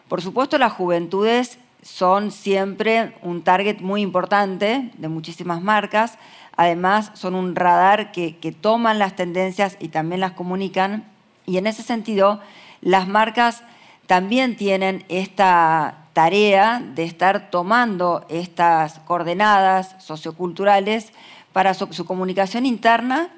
Por 0.08 0.22
supuesto, 0.22 0.58
las 0.58 0.72
juventudes 0.72 1.58
son 1.84 2.32
siempre 2.32 3.14
un 3.22 3.42
target 3.42 3.80
muy 3.80 4.02
importante 4.02 4.90
de 4.96 5.08
muchísimas 5.08 5.62
marcas, 5.62 6.18
Además, 6.56 7.10
son 7.14 7.34
un 7.34 7.56
radar 7.56 8.12
que, 8.12 8.56
toman 8.60 8.98
las 8.98 9.16
tendencias 9.16 9.76
y 9.80 9.88
también 9.88 10.20
las 10.20 10.32
comunican. 10.32 11.04
Y 11.46 11.58
en 11.58 11.66
ese 11.66 11.82
sentido, 11.82 12.40
las 12.80 13.08
marcas 13.08 13.62
también 14.06 14.56
tienen 14.56 15.04
esta 15.08 16.06
tarea 16.12 16.80
de 16.94 17.04
estar 17.04 17.50
tomando 17.50 18.24
estas 18.28 19.00
coordenadas 19.00 19.96
socioculturales 19.98 21.12
para 21.52 21.74
su, 21.74 21.88
comunicación 22.04 22.66
interna 22.66 23.30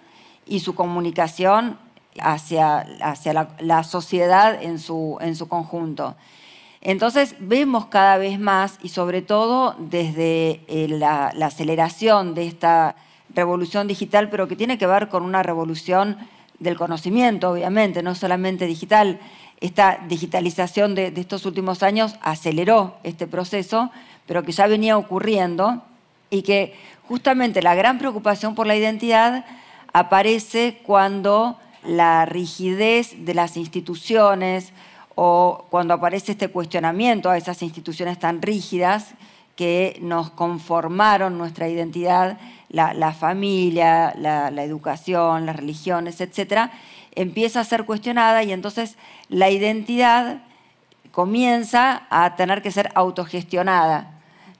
y 0.45 0.61
su 0.61 0.75
comunicación 0.75 1.79
hacia, 2.21 2.87
hacia 3.01 3.49
la, 3.61 3.83
sociedad 3.83 4.63
en 4.63 4.79
su, 4.79 5.17
en 5.23 5.37
su 5.37 5.49
conjunto. 5.49 6.17
Entonces 6.81 7.35
vemos 7.41 7.87
cada 7.87 8.17
vez 8.19 8.39
más, 8.39 8.79
y 8.83 8.91
sobre 8.91 9.23
todo 9.23 9.75
desde 9.79 10.61
eh, 10.69 10.87
la, 10.89 11.33
la 11.35 11.47
aceleración 11.47 12.35
de 12.35 12.47
esta 12.47 12.97
revolución 13.35 13.87
digital, 13.87 14.31
pero 14.31 14.49
que 14.49 14.57
tiene 14.57 14.79
que 14.79 14.87
ver 14.87 15.09
con 15.09 15.23
una 15.23 15.43
revolución 15.43 16.17
del 16.59 16.77
conocimiento, 16.77 17.51
obviamente, 17.51 18.03
no 18.03 18.15
solamente 18.15 18.67
digital. 18.67 19.21
Esta 19.61 19.99
digitalización 20.09 20.95
de, 20.95 21.13
estos 21.17 21.47
últimos 21.47 21.83
años 21.83 22.17
aceleró 22.21 22.97
este 23.03 23.27
proceso, 23.27 23.91
pero 24.27 24.43
que 24.43 24.53
ya 24.53 24.67
venía 24.67 24.99
ocurriendo 24.99 25.83
y 26.31 26.43
que 26.43 26.75
justamente 27.09 27.63
la 27.63 27.75
gran 27.75 27.99
preocupación 27.99 28.55
por 28.55 28.67
la 28.67 28.77
identidad 28.77 29.45
aparece 29.93 30.81
cuando 30.83 31.59
la 31.85 32.27
rigidez 32.27 33.25
de 33.25 33.35
las 33.35 33.57
instituciones 33.57 34.73
o 35.17 35.65
cuando 35.71 35.95
aparece 35.95 36.33
este 36.33 36.49
cuestionamiento 36.49 37.29
a 37.29 37.37
esas 37.37 37.63
instituciones 37.63 38.19
tan 38.19 38.41
rígidas 38.41 39.15
que 39.57 39.99
nos 40.03 40.31
conformaron 40.31 41.39
nuestra 41.39 41.69
identidad 41.69 42.39
la, 42.69 43.13
familia, 43.13 44.15
la, 44.19 44.63
educación, 44.63 45.47
las 45.47 45.57
religiones, 45.57 46.21
etcétera, 46.21 46.71
empieza 47.15 47.61
a 47.61 47.65
ser 47.65 47.85
cuestionada 47.85 48.43
y 48.43 48.53
entonces 48.53 48.97
la 49.29 49.51
identidad 49.51 50.43
comienza 51.13 52.03
a 52.11 52.37
tener 52.37 52.61
que 52.61 52.71
ser 52.71 52.91
autogestionada, 52.95 54.11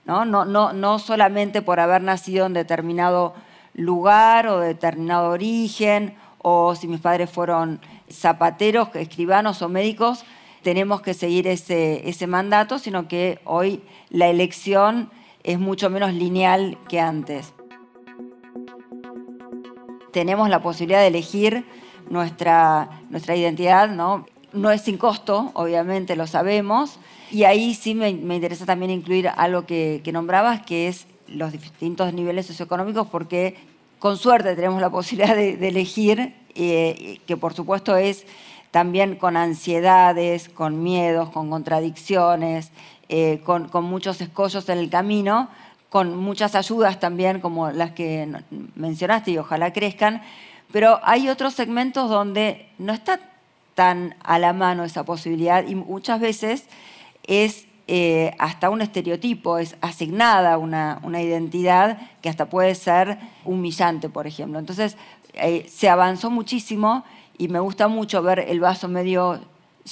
¿no? 0.05 0.25
No, 0.25 0.45
no, 0.45 0.73
no 0.73 0.97
solamente 0.97 1.61
por 1.61 1.79
haber 1.79 2.01
nacido 2.01 2.47
en 2.47 2.53
determinado 2.53 3.35
lugar 3.75 4.47
o 4.47 4.59
determinado 4.59 5.29
origen, 5.29 6.15
o 6.39 6.73
si 6.75 6.87
mis 6.87 7.01
padres 7.01 7.29
fueron 7.29 7.79
zapateros, 8.11 8.89
escribanos 8.95 9.61
o 9.61 9.69
médicos, 9.69 10.23
tenemos 10.63 11.01
que 11.01 11.13
seguir 11.13 11.47
ese, 11.47 12.07
ese 12.07 12.27
mandato, 12.27 12.79
sino 12.79 13.07
que 13.07 13.39
hoy 13.43 13.81
la 14.09 14.27
elección 14.27 15.09
es 15.43 15.59
mucho 15.59 15.89
menos 15.89 16.13
lineal 16.13 16.77
que 16.89 16.99
antes 16.99 17.53
tenemos 20.17 20.49
la 20.49 20.63
posibilidad 20.63 21.01
de 21.01 21.07
elegir 21.07 21.63
nuestra, 22.09 22.89
nuestra 23.11 23.35
identidad, 23.35 23.87
¿no? 23.87 24.25
No 24.51 24.71
es 24.71 24.81
sin 24.81 24.97
costo, 24.97 25.51
obviamente 25.53 26.15
lo 26.15 26.25
sabemos. 26.25 26.99
Y 27.29 27.43
ahí 27.43 27.75
sí 27.75 27.93
me, 27.93 28.09
interesa 28.09 28.65
también 28.65 28.89
incluir 28.89 29.27
algo 29.27 29.67
que, 29.67 30.01
nombrabas, 30.11 30.63
que 30.63 30.87
es 30.87 31.05
los 31.27 31.51
distintos 31.51 32.15
niveles 32.15 32.47
socioeconómicos, 32.47 33.07
porque 33.09 33.57
con 33.99 34.17
suerte 34.17 34.55
tenemos 34.55 34.81
la 34.81 34.89
posibilidad 34.89 35.35
de, 35.35 35.67
elegir, 35.67 36.33
eh, 36.55 37.19
que 37.27 37.37
por 37.37 37.53
supuesto 37.53 37.95
es 37.95 38.25
también 38.71 39.15
con 39.15 39.37
ansiedades, 39.37 40.49
con 40.49 40.83
miedos, 40.83 41.29
con 41.29 41.49
contradicciones, 41.49 42.71
eh, 43.09 43.41
con, 43.45 43.69
muchos 43.85 44.19
escollos 44.21 44.67
en 44.69 44.79
el 44.79 44.89
camino, 44.89 45.49
con 45.89 46.17
muchas 46.17 46.55
ayudas 46.55 46.99
también 46.99 47.39
como 47.39 47.71
las 47.71 47.91
que 47.91 48.27
mencionaste 48.75 49.31
y 49.31 49.37
ojalá 49.37 49.71
crezcan, 49.71 50.21
pero 50.71 50.99
hay 51.03 51.29
otros 51.29 51.53
segmentos 51.53 52.09
donde 52.09 52.69
no 52.77 52.91
está 52.91 53.19
tan 53.75 54.15
a 54.23 54.39
la 54.39 54.53
mano 54.53 54.83
esa 54.83 55.05
posibilidad 55.05 55.65
y 55.65 55.75
muchas 55.75 56.19
veces 56.19 56.65
es 57.23 57.67
eh, 57.87 58.35
hasta 58.37 58.69
un 58.69 58.81
estereotipo, 58.81 59.59
es 59.59 59.77
asignada 59.79 60.57
una, 60.57 60.99
una, 61.03 61.21
identidad 61.21 61.97
que 62.21 62.27
hasta 62.27 62.49
puede 62.49 62.75
ser 62.75 63.17
humillante, 63.45 64.09
por 64.09 64.27
ejemplo. 64.27 64.59
Entonces, 64.59 64.97
eh, 65.35 65.65
se 65.69 65.87
avanzó 65.87 66.29
muchísimo 66.29 67.05
y 67.37 67.47
me 67.47 67.59
gusta 67.59 67.87
mucho 67.87 68.21
ver 68.21 68.39
el 68.39 68.59
vaso 68.59 68.87
medio 68.87 69.39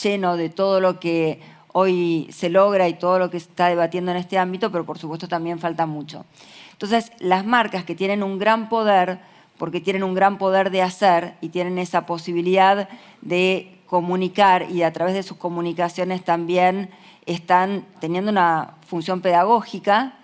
lleno 0.01 0.37
de 0.37 0.49
todo 0.49 0.79
lo 0.79 0.99
que 0.99 1.39
hoy 1.73 2.27
se 2.31 2.49
logra 2.49 2.87
y 2.87 2.93
todo 2.93 3.19
lo 3.19 3.29
que 3.29 3.39
se 3.39 3.49
está 3.49 3.67
debatiendo 3.67 4.11
en 4.11 4.17
este 4.17 4.37
ámbito, 4.37 4.71
pero 4.71 4.85
por 4.85 4.97
supuesto 4.97 5.27
también 5.27 5.59
falta 5.59 5.85
mucho. 5.85 6.25
Entonces, 6.71 7.11
las 7.19 7.45
marcas 7.45 7.83
que 7.83 7.95
tienen 7.95 8.23
un 8.23 8.39
gran 8.39 8.69
poder, 8.69 9.19
porque 9.57 9.81
tienen 9.81 10.03
un 10.03 10.13
gran 10.13 10.37
poder 10.37 10.71
de 10.71 10.81
hacer 10.81 11.35
y 11.41 11.49
tienen 11.49 11.77
esa 11.77 12.05
posibilidad 12.05 12.89
de 13.21 13.79
comunicar 13.87 14.69
y 14.71 14.83
a 14.83 14.91
través 14.91 15.13
de 15.13 15.23
sus 15.23 15.37
comunicaciones 15.37 16.23
también 16.23 16.89
están 17.25 17.85
teniendo 17.99 18.31
una 18.31 18.75
función 18.87 19.21
pedagógica 19.21 20.15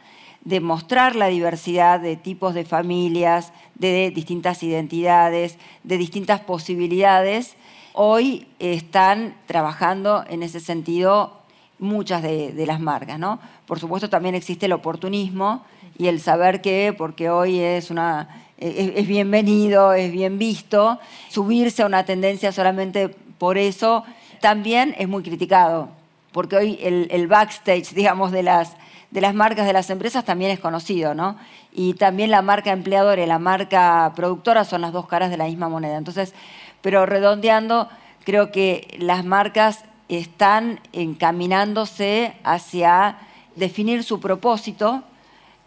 de 0.43 0.59
mostrar 0.59 1.15
la 1.15 1.27
diversidad 1.27 1.99
de 1.99 2.15
tipos 2.15 2.53
de 2.53 2.65
familias, 2.65 3.53
de 3.75 4.11
distintas 4.11 4.63
identidades, 4.63 5.57
de 5.83 5.97
distintas 5.97 6.41
posibilidades. 6.41 7.55
Hoy 7.93 8.47
están 8.59 9.35
trabajando 9.45 10.23
en 10.29 10.43
ese 10.43 10.59
sentido 10.59 11.41
muchas 11.77 12.21
de, 12.21 12.63
las 12.65 12.79
marcas. 12.79 13.19
¿no? 13.19 13.39
Por 13.65 13.79
supuesto 13.79 14.09
también 14.09 14.35
existe 14.35 14.65
el 14.65 14.73
oportunismo 14.73 15.63
y 15.97 16.07
el 16.07 16.19
saber 16.19 16.61
que, 16.61 16.93
porque 16.97 17.29
hoy 17.29 17.59
es, 17.59 17.91
una, 17.91 18.43
es 18.57 19.07
bienvenido, 19.07 19.93
es 19.93 20.11
bien 20.11 20.37
visto, 20.37 20.99
subirse 21.29 21.83
a 21.83 21.85
una 21.85 22.05
tendencia 22.05 22.51
solamente 22.51 23.09
por 23.09 23.57
eso 23.57 24.03
también 24.39 24.95
es 24.97 25.07
muy 25.07 25.23
criticado 25.23 25.89
porque 26.31 26.55
hoy 26.55 26.79
el, 26.81 27.27
backstage, 27.27 27.93
digamos, 27.93 28.31
de 28.31 28.43
las, 28.43 28.75
de 29.11 29.21
las 29.21 29.33
marcas 29.35 29.67
de 29.67 29.73
las 29.73 29.89
empresas 29.89 30.23
también 30.23 30.51
es 30.51 30.59
conocido, 30.59 31.13
¿no? 31.13 31.37
Y 31.73 31.93
también 31.93 32.31
la 32.31 32.41
marca 32.41 32.71
empleadora 32.71 33.21
y 33.21 33.27
la 33.27 33.39
marca 33.39 34.11
productora 34.15 34.63
son 34.63 34.81
las 34.81 34.93
dos 34.93 35.07
caras 35.07 35.29
de 35.29 35.37
la 35.37 35.45
misma 35.45 35.69
moneda. 35.69 35.97
Entonces, 35.97 36.33
pero 36.81 37.05
redondeando, 37.05 37.89
creo 38.23 38.51
que 38.51 38.97
las 38.99 39.25
marcas 39.25 39.83
están 40.07 40.79
encaminándose 40.93 42.33
hacia 42.43 43.17
definir 43.55 44.03
su 44.03 44.19
propósito, 44.19 45.03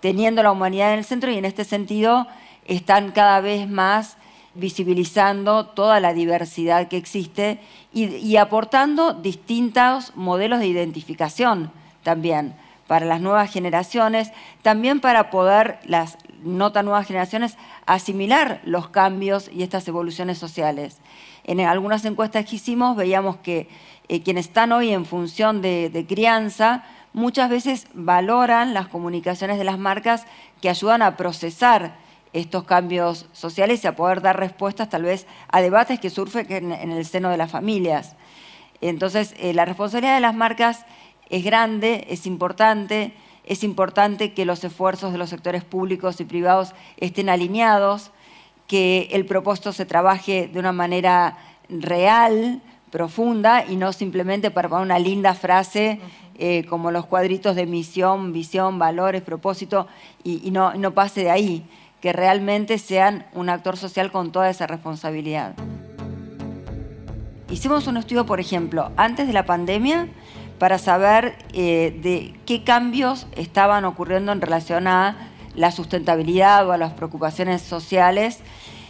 teniendo 0.01 0.43
la 0.43 0.51
humanidad 0.51 0.93
en 0.93 0.99
el 0.99 1.05
centro 1.05 1.31
y 1.31 1.37
en 1.37 1.45
este 1.45 1.65
sentido 1.65 2.27
están 2.67 3.13
cada 3.13 3.41
vez 3.41 3.69
más 3.69 4.17
visibilizando 4.55 5.67
toda 5.67 6.01
la 6.01 6.15
diversidad 6.15 6.89
que 6.89 6.97
existe 6.97 7.59
y, 7.93 8.37
aportando 8.37 9.13
distintos 9.13 10.13
modelos 10.15 10.61
de 10.61 10.67
identificación 10.67 11.73
también 12.03 12.55
para 12.87 13.07
las 13.07 13.21
nuevas 13.21 13.51
generaciones, 13.51 14.33
también 14.63 15.01
para 15.01 15.31
poder 15.31 15.79
las 15.85 16.19
no 16.43 16.73
tan 16.73 16.85
nuevas 16.85 17.07
generaciones 17.07 17.57
asimilar 17.87 18.61
los 18.65 18.89
cambios 18.89 19.51
y 19.53 19.63
estas 19.63 19.89
evoluciones 19.89 20.39
sociales. 20.39 20.99
En 21.45 21.61
algunas 21.61 22.05
encuestas 22.05 22.45
que 22.47 22.57
hicimos 22.57 22.97
veíamos 22.97 23.37
que 23.37 23.69
eh, 24.09 24.23
quienes 24.23 24.47
están 24.47 24.73
hoy 24.73 24.93
en 24.93 25.07
función 25.07 25.63
de 25.63 26.05
crianza 26.09 26.85
muchas 27.15 27.49
veces 27.49 27.87
valoran 27.95 28.75
las 28.75 28.89
comunicaciones 28.89 29.57
de 29.57 29.65
las 29.65 29.79
marcas 29.79 30.27
que 30.61 30.69
ayudan 30.69 31.01
a 31.01 31.17
procesar 31.17 31.95
estos 32.35 32.65
cambios 32.65 33.27
sociales 33.33 33.83
y 33.83 33.87
a 33.87 33.97
poder 33.97 34.21
dar 34.21 34.39
respuestas 34.39 34.91
tal 34.91 35.05
vez 35.05 35.27
a 35.49 35.63
debates 35.63 36.01
que 36.01 36.11
surgen 36.11 36.73
en, 36.73 36.91
el 36.91 37.07
seno 37.07 37.31
de 37.31 37.37
las 37.37 37.51
familias. 37.51 38.17
Entonces, 38.81 39.35
eh, 39.39 39.55
la 39.55 39.65
responsabilidad 39.65 40.17
de 40.17 40.21
las 40.21 40.35
marcas 40.35 40.85
es 41.31 41.45
grande, 41.45 42.07
es 42.09 42.27
importante, 42.27 43.15
es 43.45 43.65
importante 43.65 44.33
que 44.33 44.45
los 44.45 44.63
esfuerzos 44.65 45.13
de 45.13 45.19
los 45.19 45.31
sectores 45.31 45.65
públicos 45.65 46.21
y 46.21 46.25
privados 46.25 46.75
estén 46.97 47.29
alineados, 47.29 48.11
que 48.67 49.09
el 49.13 49.27
propósito 49.27 49.73
se 49.73 49.87
trabaje 49.87 50.49
de 50.49 50.59
una 50.59 50.73
manera 50.73 51.39
real, 51.69 52.63
profunda 52.91 53.65
y 53.69 53.75
no 53.75 53.93
simplemente 53.93 54.53
para 54.53 54.69
poner 54.69 54.85
una 54.85 55.01
linda 55.01 55.35
frase 55.35 55.99
eh, 56.39 56.65
como 56.69 56.93
los 56.93 57.07
cuadritos 57.07 57.57
de 57.57 57.67
misión, 57.67 58.33
visión, 58.33 58.79
valores, 58.79 59.21
propósito 59.23 59.89
y, 60.23 60.51
no, 60.53 60.75
no 60.75 60.93
pase 60.93 61.25
de 61.25 61.31
ahí 61.33 61.65
que 62.01 62.13
realmente 62.13 62.79
sean 62.79 63.27
un 63.35 63.49
actor 63.49 63.77
social 63.77 64.13
con 64.13 64.31
toda 64.31 64.49
esa 64.49 64.69
responsabilidad. 64.69 65.55
Hicimos 67.51 67.87
un 67.87 67.97
estudio, 67.97 68.27
por 68.27 68.41
ejemplo, 68.41 68.93
antes 68.97 69.27
de 69.27 69.33
la 69.33 69.45
pandemia, 69.45 70.09
para 70.65 70.79
saber 70.79 71.37
eh, 71.53 71.95
de 72.03 72.33
qué 72.47 72.65
cambios 72.65 73.27
estaban 73.37 73.85
ocurriendo 73.85 74.33
en 74.33 74.41
relación 74.41 74.87
a 74.87 75.29
la 75.55 75.71
sustentabilidad 75.71 76.67
o 76.67 76.73
a 76.73 76.79
las 76.79 76.95
preocupaciones 76.95 77.61
sociales. 77.61 78.39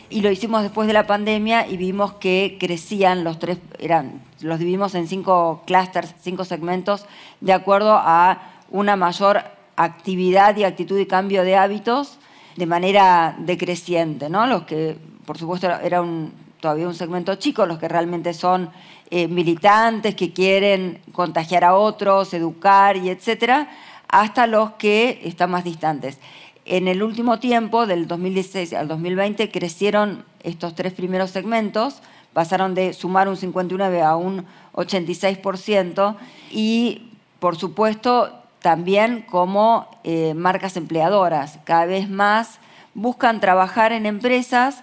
Y 0.08 0.20
lo 0.20 0.30
hicimos 0.30 0.62
después 0.62 0.86
de 0.86 0.92
la 0.92 1.08
pandemia 1.08 1.66
y 1.66 1.76
vimos 1.76 2.12
que 2.12 2.58
crecían 2.60 3.24
los 3.24 3.40
tres, 3.40 3.58
eran, 3.80 4.22
los 4.40 4.60
dividimos 4.60 4.94
en 4.94 5.08
cinco 5.08 5.64
clústeres, 5.66 6.14
cinco 6.20 6.44
segmentos, 6.44 7.06
de 7.40 7.52
acuerdo 7.52 7.94
a 7.94 8.52
una 8.70 8.94
mayor 8.94 9.42
actividad 9.74 10.56
y 10.56 10.62
actitud 10.62 10.96
y 11.00 11.06
cambio 11.06 11.42
de 11.42 11.56
hábitos 11.56 12.20
de 12.54 12.66
manera 12.66 13.34
decreciente, 13.36 14.30
¿no? 14.30 14.46
Los 14.46 14.62
que, 14.62 14.96
por 15.26 15.38
supuesto, 15.38 15.68
era 15.82 16.02
un, 16.02 16.32
todavía 16.60 16.86
un 16.86 16.94
segmento 16.94 17.34
chico, 17.34 17.66
los 17.66 17.80
que 17.80 17.88
realmente 17.88 18.32
son 18.32 18.70
eh, 19.10 19.28
militantes, 19.28 20.14
que 20.14 20.32
quieren 20.32 21.00
contagiar 21.12 21.64
a 21.64 21.74
otros, 21.76 22.34
educar 22.34 22.96
y 22.96 23.10
etcétera, 23.10 23.70
hasta 24.08 24.46
los 24.46 24.72
que 24.72 25.20
están 25.24 25.50
más 25.50 25.64
distantes. 25.64 26.18
En 26.64 26.88
el 26.88 27.02
último 27.02 27.38
tiempo, 27.38 27.86
del 27.86 28.08
2016 28.08 28.72
al 28.72 28.88
2020, 28.88 29.50
crecieron 29.50 30.24
estos 30.42 30.74
tres 30.74 30.94
primeros 30.94 31.30
segmentos, 31.30 32.00
pasaron 32.32 32.74
de 32.74 32.92
sumar 32.94 33.28
un 33.28 33.36
59 33.36 34.02
a 34.02 34.16
un 34.16 34.46
86% 34.72 36.16
y, 36.50 37.12
por 37.38 37.56
supuesto, 37.56 38.32
también 38.60 39.22
como 39.28 39.88
eh, 40.04 40.32
marcas 40.34 40.76
empleadoras. 40.78 41.58
Cada 41.64 41.84
vez 41.84 42.08
más 42.08 42.58
buscan 42.94 43.40
trabajar 43.40 43.92
en 43.92 44.06
empresas 44.06 44.82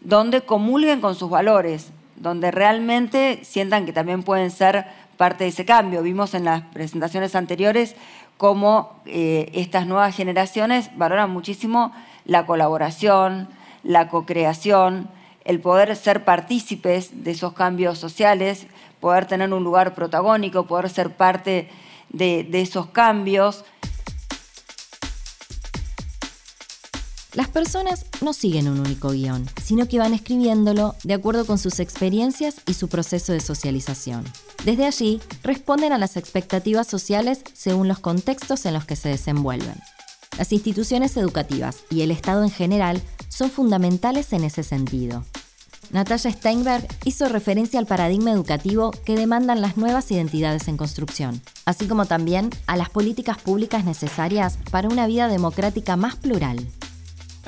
donde 0.00 0.40
comulguen 0.40 1.00
con 1.00 1.14
sus 1.14 1.28
valores, 1.28 1.90
donde 2.20 2.50
realmente 2.50 3.40
sientan 3.44 3.86
que 3.86 3.92
también 3.92 4.22
pueden 4.22 4.50
ser 4.50 4.86
parte 5.16 5.44
de 5.44 5.50
ese 5.50 5.64
cambio. 5.64 6.02
Vimos 6.02 6.34
en 6.34 6.44
las 6.44 6.62
presentaciones 6.62 7.34
anteriores 7.34 7.96
cómo 8.36 9.00
eh, 9.04 9.50
estas 9.54 9.86
nuevas 9.86 10.14
generaciones 10.14 10.90
valoran 10.96 11.30
muchísimo 11.30 11.92
la 12.24 12.46
colaboración, 12.46 13.48
la 13.82 14.08
co-creación, 14.08 15.10
el 15.44 15.60
poder 15.60 15.96
ser 15.96 16.24
partícipes 16.24 17.24
de 17.24 17.30
esos 17.32 17.52
cambios 17.52 17.98
sociales, 17.98 18.66
poder 19.00 19.26
tener 19.26 19.52
un 19.52 19.64
lugar 19.64 19.94
protagónico, 19.94 20.66
poder 20.66 20.90
ser 20.90 21.16
parte 21.16 21.68
de, 22.10 22.46
esos 22.52 22.86
cambios. 22.86 23.64
Las 27.34 27.48
personas 27.48 28.06
no 28.22 28.32
siguen 28.32 28.68
un 28.68 28.80
único 28.80 29.10
guion, 29.10 29.46
sino 29.62 29.86
que 29.86 29.98
van 29.98 30.14
escribiéndolo 30.14 30.94
de 31.04 31.14
acuerdo 31.14 31.44
con 31.44 31.58
sus 31.58 31.78
experiencias 31.78 32.56
y 32.66 32.74
su 32.74 32.88
proceso 32.88 33.32
de 33.32 33.40
socialización. 33.40 34.24
Desde 34.64 34.86
allí, 34.86 35.20
responden 35.42 35.92
a 35.92 35.98
las 35.98 36.16
expectativas 36.16 36.86
sociales 36.86 37.42
según 37.52 37.86
los 37.86 37.98
contextos 37.98 38.64
en 38.64 38.74
los 38.74 38.86
que 38.86 38.96
se 38.96 39.10
desenvuelven. 39.10 39.74
Las 40.38 40.52
instituciones 40.52 41.16
educativas 41.18 41.84
y 41.90 42.00
el 42.00 42.12
Estado 42.12 42.42
en 42.44 42.50
general 42.50 43.02
son 43.28 43.50
fundamentales 43.50 44.32
en 44.32 44.44
ese 44.44 44.62
sentido. 44.62 45.24
Natalia 45.90 46.32
Steinberg 46.32 46.86
hizo 47.04 47.28
referencia 47.28 47.78
al 47.78 47.86
paradigma 47.86 48.30
educativo 48.30 48.90
que 48.90 49.16
demandan 49.16 49.60
las 49.60 49.76
nuevas 49.76 50.10
identidades 50.10 50.68
en 50.68 50.76
construcción, 50.76 51.40
así 51.64 51.86
como 51.86 52.06
también 52.06 52.50
a 52.66 52.76
las 52.76 52.90
políticas 52.90 53.38
públicas 53.38 53.84
necesarias 53.84 54.58
para 54.70 54.88
una 54.88 55.06
vida 55.06 55.28
democrática 55.28 55.96
más 55.96 56.16
plural. 56.16 56.66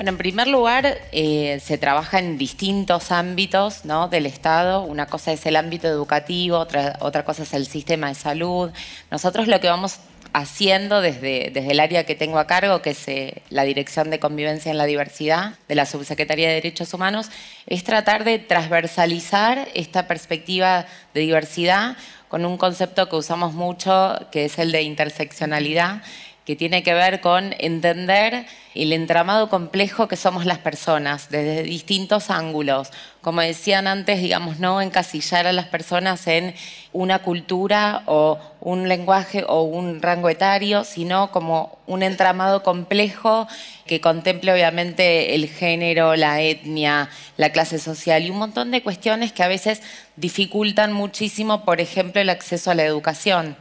Bueno, 0.01 0.13
en 0.13 0.17
primer 0.17 0.47
lugar, 0.47 0.97
eh, 1.11 1.61
se 1.63 1.77
trabaja 1.77 2.17
en 2.17 2.39
distintos 2.39 3.11
ámbitos 3.11 3.85
¿no? 3.85 4.07
del 4.07 4.25
Estado. 4.25 4.81
Una 4.81 5.05
cosa 5.05 5.31
es 5.31 5.45
el 5.45 5.55
ámbito 5.55 5.87
educativo, 5.87 6.57
otra, 6.57 6.97
otra 7.01 7.23
cosa 7.23 7.43
es 7.43 7.53
el 7.53 7.67
sistema 7.67 8.07
de 8.07 8.15
salud. 8.15 8.71
Nosotros 9.11 9.47
lo 9.47 9.59
que 9.59 9.67
vamos 9.67 9.99
haciendo 10.33 11.01
desde, 11.01 11.51
desde 11.53 11.69
el 11.69 11.79
área 11.79 12.03
que 12.03 12.15
tengo 12.15 12.39
a 12.39 12.47
cargo, 12.47 12.81
que 12.81 12.89
es 12.89 13.07
eh, 13.07 13.43
la 13.51 13.61
Dirección 13.61 14.09
de 14.09 14.17
Convivencia 14.17 14.71
en 14.71 14.79
la 14.79 14.85
Diversidad 14.85 15.53
de 15.67 15.75
la 15.75 15.85
Subsecretaría 15.85 16.47
de 16.47 16.55
Derechos 16.55 16.95
Humanos, 16.95 17.29
es 17.67 17.83
tratar 17.83 18.23
de 18.23 18.39
transversalizar 18.39 19.67
esta 19.75 20.07
perspectiva 20.07 20.87
de 21.13 21.21
diversidad 21.21 21.95
con 22.27 22.43
un 22.45 22.57
concepto 22.57 23.07
que 23.07 23.17
usamos 23.17 23.53
mucho, 23.53 24.17
que 24.31 24.45
es 24.45 24.57
el 24.57 24.71
de 24.71 24.81
interseccionalidad, 24.81 26.01
que 26.43 26.55
tiene 26.55 26.81
que 26.81 26.95
ver 26.95 27.21
con 27.21 27.53
entender 27.59 28.47
el 28.73 28.93
entramado 28.93 29.49
complejo 29.49 30.07
que 30.07 30.15
somos 30.15 30.45
las 30.45 30.59
personas 30.59 31.29
desde 31.29 31.63
distintos 31.63 32.29
ángulos. 32.29 32.89
Como 33.21 33.41
decían 33.41 33.85
antes, 33.85 34.21
digamos, 34.21 34.59
no 34.59 34.81
encasillar 34.81 35.45
a 35.45 35.51
las 35.51 35.67
personas 35.67 36.25
en 36.27 36.55
una 36.93 37.19
cultura 37.19 38.03
o 38.05 38.39
un 38.61 38.87
lenguaje 38.87 39.43
o 39.47 39.63
un 39.63 40.01
rango 40.01 40.29
etario, 40.29 40.83
sino 40.85 41.31
como 41.31 41.79
un 41.85 42.01
entramado 42.01 42.63
complejo 42.63 43.47
que 43.85 43.99
contemple 43.99 44.53
obviamente 44.53 45.35
el 45.35 45.49
género, 45.49 46.15
la 46.15 46.41
etnia, 46.41 47.09
la 47.35 47.51
clase 47.51 47.77
social 47.77 48.23
y 48.23 48.29
un 48.29 48.37
montón 48.37 48.71
de 48.71 48.83
cuestiones 48.83 49.33
que 49.33 49.43
a 49.43 49.47
veces 49.47 49.81
dificultan 50.15 50.93
muchísimo, 50.93 51.65
por 51.65 51.81
ejemplo, 51.81 52.21
el 52.21 52.29
acceso 52.29 52.71
a 52.71 52.75
la 52.75 52.85
educación. 52.85 53.57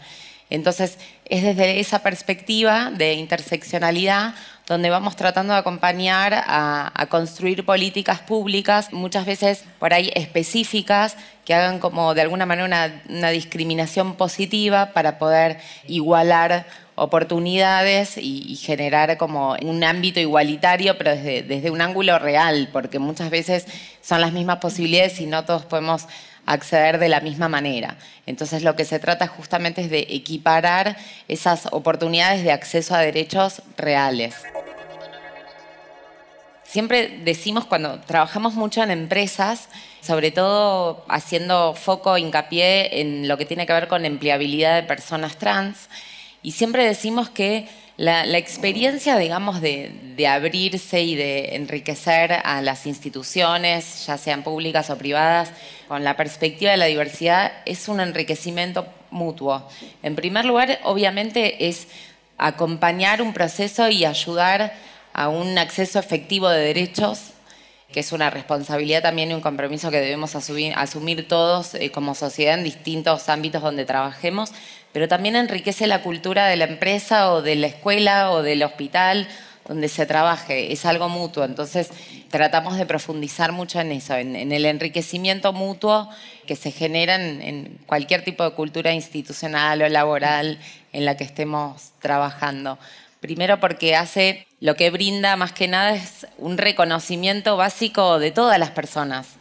Entonces, 0.51 0.99
es 1.27 1.44
desde 1.44 1.79
esa 1.79 2.03
perspectiva 2.03 2.90
de 2.90 3.14
interseccionalidad 3.14 4.35
donde 4.70 4.88
vamos 4.88 5.16
tratando 5.16 5.52
de 5.52 5.59
acompañar 5.59 6.33
a, 6.33 7.06
construir 7.09 7.64
políticas 7.64 8.20
públicas, 8.20 8.92
muchas 8.92 9.26
veces 9.26 9.64
por 9.80 9.92
ahí 9.92 10.12
específicas, 10.14 11.16
que 11.44 11.54
hagan 11.54 11.80
como 11.80 12.14
de 12.14 12.20
alguna 12.20 12.46
manera 12.46 12.92
una, 13.09 13.30
discriminación 13.30 14.14
positiva 14.14 14.92
para 14.92 15.18
poder 15.18 15.59
igualar 15.88 16.66
oportunidades 16.94 18.16
y, 18.16 18.54
generar 18.54 19.16
como 19.16 19.56
un 19.61 19.83
ámbito 19.83 20.20
igualitario, 20.20 20.96
pero 20.96 21.16
desde, 21.16 21.42
desde 21.42 21.72
un 21.72 21.80
ángulo 21.80 22.20
real, 22.20 22.68
porque 22.72 23.00
muchas 23.00 23.28
veces 23.28 23.66
son 24.00 24.20
las 24.20 24.33
mismas 24.33 24.59
posibilidades 24.59 25.20
y 25.20 25.26
no 25.26 25.44
todos 25.44 25.64
podemos 25.64 26.06
acceder 26.46 26.98
de 26.98 27.09
la 27.09 27.20
misma 27.20 27.48
manera. 27.48 27.96
Entonces 28.26 28.62
lo 28.62 28.76
que 28.76 28.85
se 28.85 29.00
trata 29.00 29.26
justamente 29.26 29.83
es 29.83 29.90
de 29.90 30.06
equiparar 30.11 30.96
esas 31.26 31.66
oportunidades 31.72 32.44
de 32.44 32.52
acceso 32.52 32.94
a 32.94 32.98
derechos 32.98 33.62
reales. 33.76 34.37
Siempre 36.70 37.18
decimos 37.24 37.64
cuando 37.64 37.98
trabajamos 37.98 38.54
mucho 38.54 38.80
en 38.80 38.92
empresas, 38.92 39.68
sobre 40.00 40.30
todo 40.30 41.04
haciendo 41.09 41.74
foco, 41.74 42.16
hincapié 42.16 43.00
en 43.00 43.26
lo 43.26 43.37
que 43.37 43.44
tiene 43.44 43.66
que 43.66 43.72
ver 43.72 43.88
con 43.88 44.04
empleabilidad 44.04 44.76
de 44.76 44.85
personas 44.85 45.37
trans, 45.37 45.88
y 46.44 46.52
siempre 46.52 46.85
decimos 46.85 47.28
que 47.28 47.66
la, 47.96 48.22
experiencia, 48.38 49.18
digamos, 49.18 49.61
de, 49.61 50.28
abrirse 50.28 51.02
y 51.02 51.16
de 51.16 51.56
enriquecer 51.56 52.35
a 52.44 52.62
las 52.62 52.87
instituciones, 52.87 54.06
ya 54.06 54.16
sean 54.16 54.44
públicas 54.44 54.90
o 54.90 54.96
privadas, 54.96 55.50
con 55.88 56.04
la 56.04 56.16
perspectiva 56.16 56.70
de 56.70 56.76
la 56.76 56.87
diversidad, 56.87 57.50
es 57.66 57.88
un 57.88 57.98
enriquecimiento 57.98 58.87
mutuo. 59.11 59.68
En 60.04 60.14
primer 60.14 60.44
lugar, 60.44 60.78
obviamente, 60.85 61.66
es 61.68 61.88
acompañar 62.38 63.22
un 63.22 63.33
proceso 63.33 63.88
y 63.88 64.04
ayudar 64.04 64.72
a 65.12 65.29
un 65.29 65.59
acceso 65.59 65.99
efectivo 65.99 66.49
de 66.49 66.61
derechos 66.61 67.33
que 67.92 68.01
es 68.01 68.12
una 68.12 68.31
responsabilidad 68.31 69.03
también 69.03 69.31
y 69.31 69.35
un 69.35 69.40
compromiso 69.40 69.90
que 69.90 70.01
debemos 70.01 70.37
asumir, 70.37 71.29
todos 71.29 71.75
eh, 71.75 71.90
como 71.90 72.14
sociedad 72.14 72.57
en 72.59 72.64
distintos 72.64 73.29
ámbitos 73.29 73.62
donde 73.62 73.85
trabajemos, 73.85 74.53
pero 74.92 75.09
también 75.09 75.37
enriquece 75.37 75.87
la 75.87 76.03
cultura 76.03 76.46
de 76.46 76.57
la 76.57 76.66
empresa 76.66 77.33
o 77.33 77.42
de 77.42 77.57
la 77.57 77.66
escuela 77.66 78.31
o 78.31 78.42
del 78.42 78.62
hospital 78.62 79.29
donde 79.66 79.88
se 79.88 80.05
trabaje, 80.05 80.73
es 80.73 80.85
algo 80.85 81.09
mutuo, 81.09 81.44
entonces 81.44 81.90
tratamos 82.29 82.77
de 82.77 82.87
profundizar 82.87 83.53
mucho 83.53 83.81
en 83.81 83.92
eso, 83.92 84.16
en, 84.16 84.35
el 84.35 84.64
enriquecimiento 84.64 85.53
mutuo 85.53 86.09
que 86.46 86.57
se 86.57 86.73
genera 86.73 87.14
en 87.14 87.79
cualquier 87.87 88.25
tipo 88.25 88.42
de 88.42 88.51
cultura 88.53 88.92
institucional 88.92 89.83
o 89.83 89.88
laboral 89.88 90.59
en 90.92 91.05
la 91.05 91.16
que 91.16 91.23
estemos 91.25 91.92
trabajando. 92.01 92.79
Primero 93.20 93.61
porque 93.61 93.96
hace 93.96 94.46
lo 94.61 94.76
que 94.76 94.90
brinda 94.90 95.37
más 95.37 95.52
que 95.52 95.68
nada 95.68 95.94
es 95.94 96.26
un 96.38 96.56
reconocimiento 96.56 97.56
básico 97.56 98.18
de 98.18 98.30
todas 98.30 98.59
las 98.59 98.70
personas. 98.70 99.37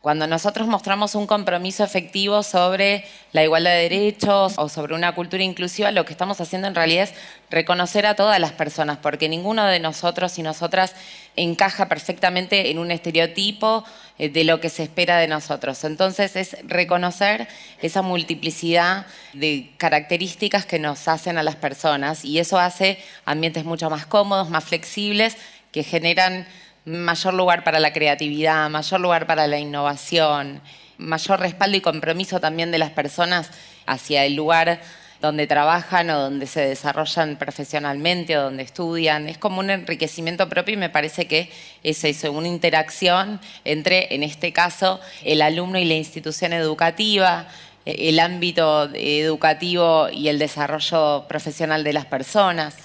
Cuando 0.00 0.26
nosotros 0.26 0.66
mostramos 0.66 1.14
un 1.14 1.26
compromiso 1.26 1.84
efectivo 1.84 2.42
sobre 2.42 3.04
la 3.32 3.44
igualdad 3.44 3.72
de 3.72 3.82
derechos 3.82 4.54
o 4.56 4.68
sobre 4.68 4.94
una 4.94 5.14
cultura 5.14 5.42
inclusiva, 5.44 5.92
lo 5.92 6.06
que 6.06 6.12
estamos 6.12 6.40
haciendo 6.40 6.66
en 6.66 6.74
realidad 6.74 7.04
es 7.04 7.14
reconocer 7.50 8.06
a 8.06 8.16
todas 8.16 8.40
las 8.40 8.52
personas, 8.52 8.96
porque 8.96 9.28
ninguno 9.28 9.64
de 9.66 9.78
nosotros 9.78 10.38
y 10.38 10.42
nosotras 10.42 10.96
encaja 11.36 11.86
perfectamente 11.86 12.70
en 12.70 12.78
un 12.78 12.90
estereotipo 12.90 13.84
de 14.28 14.44
lo 14.44 14.60
que 14.60 14.68
se 14.68 14.82
espera 14.82 15.18
de 15.18 15.28
nosotros. 15.28 15.82
Entonces 15.84 16.36
es 16.36 16.56
reconocer 16.64 17.48
esa 17.80 18.02
multiplicidad 18.02 19.06
de 19.32 19.70
características 19.78 20.66
que 20.66 20.78
nos 20.78 21.08
hacen 21.08 21.38
a 21.38 21.42
las 21.42 21.56
personas 21.56 22.24
y 22.24 22.38
eso 22.38 22.58
hace 22.58 22.98
ambientes 23.24 23.64
mucho 23.64 23.88
más 23.88 24.06
cómodos, 24.06 24.50
más 24.50 24.64
flexibles, 24.64 25.36
que 25.72 25.84
generan 25.84 26.46
mayor 26.84 27.34
lugar 27.34 27.64
para 27.64 27.80
la 27.80 27.92
creatividad, 27.92 28.68
mayor 28.68 29.00
lugar 29.00 29.26
para 29.26 29.46
la 29.46 29.58
innovación, 29.58 30.60
mayor 30.98 31.40
respaldo 31.40 31.76
y 31.76 31.80
compromiso 31.80 32.40
también 32.40 32.70
de 32.70 32.78
las 32.78 32.90
personas 32.90 33.50
hacia 33.86 34.24
el 34.24 34.34
lugar 34.34 34.80
donde 35.20 35.46
trabajan 35.46 36.10
o 36.10 36.18
donde 36.18 36.46
se 36.46 36.60
desarrollan 36.60 37.36
profesionalmente 37.36 38.38
o 38.38 38.42
donde 38.42 38.62
estudian. 38.62 39.28
Es 39.28 39.38
como 39.38 39.60
un 39.60 39.70
enriquecimiento 39.70 40.48
propio 40.48 40.74
y 40.74 40.78
me 40.78 40.90
parece 40.90 41.26
que 41.26 41.50
es 41.82 42.04
eso, 42.04 42.32
una 42.32 42.48
interacción 42.48 43.40
entre, 43.64 44.14
en 44.14 44.22
este 44.22 44.52
caso, 44.52 45.00
el 45.24 45.42
alumno 45.42 45.78
y 45.78 45.84
la 45.84 45.94
institución 45.94 46.52
educativa, 46.52 47.46
el 47.84 48.18
ámbito 48.20 48.88
educativo 48.94 50.08
y 50.10 50.28
el 50.28 50.38
desarrollo 50.38 51.26
profesional 51.28 51.84
de 51.84 51.92
las 51.92 52.06
personas. 52.06 52.76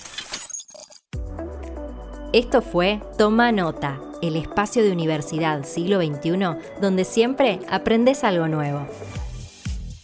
Esto 2.34 2.62
fue 2.62 3.00
Toma 3.18 3.54
Nota, 3.54 4.00
el 4.22 4.36
espacio 4.36 4.84
de 4.84 4.92
Universidad 4.92 5.64
Siglo 5.64 6.02
XXI 6.02 6.80
donde 6.82 7.06
siempre 7.06 7.60
aprendes 7.70 8.26
algo 8.26 8.48
nuevo. 8.50 8.88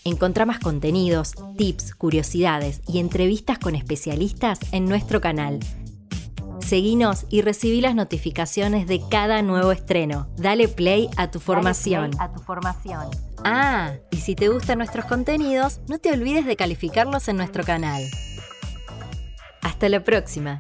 Encontrá 0.04 0.48
más 0.48 0.60
contenidos, 0.60 1.34
tips, 1.58 1.94
curiosidades 1.94 2.82
y 2.88 3.00
entrevistas 3.00 3.60
con 3.60 3.76
especialistas 3.76 4.60
en 4.72 4.86
nuestro 4.86 5.22
canal. 5.22 5.60
Seguinos 6.60 7.26
y 7.30 7.42
recibí 7.42 7.82
las 7.82 7.94
notificaciones 7.94 8.88
de 8.88 9.02
cada 9.10 9.42
nuevo 9.44 9.72
estreno. 9.72 10.28
Dale 10.38 10.68
play 10.68 11.10
a 11.18 11.30
tu 11.30 11.40
formación. 11.40 12.12
a 12.20 12.32
tu 12.32 12.40
formación. 12.40 13.10
Ah, 13.44 13.94
y 14.10 14.18
si 14.18 14.36
te 14.36 14.48
gustan 14.48 14.80
nuestros 14.80 15.06
contenidos, 15.06 15.82
no 15.88 16.00
te 16.00 16.12
olvides 16.12 16.46
de 16.46 16.56
calificarlos 16.56 17.28
en 17.28 17.38
nuestro 17.38 17.64
canal. 17.64 18.04
Hasta 19.62 19.88
la 19.90 20.04
próxima. 20.04 20.60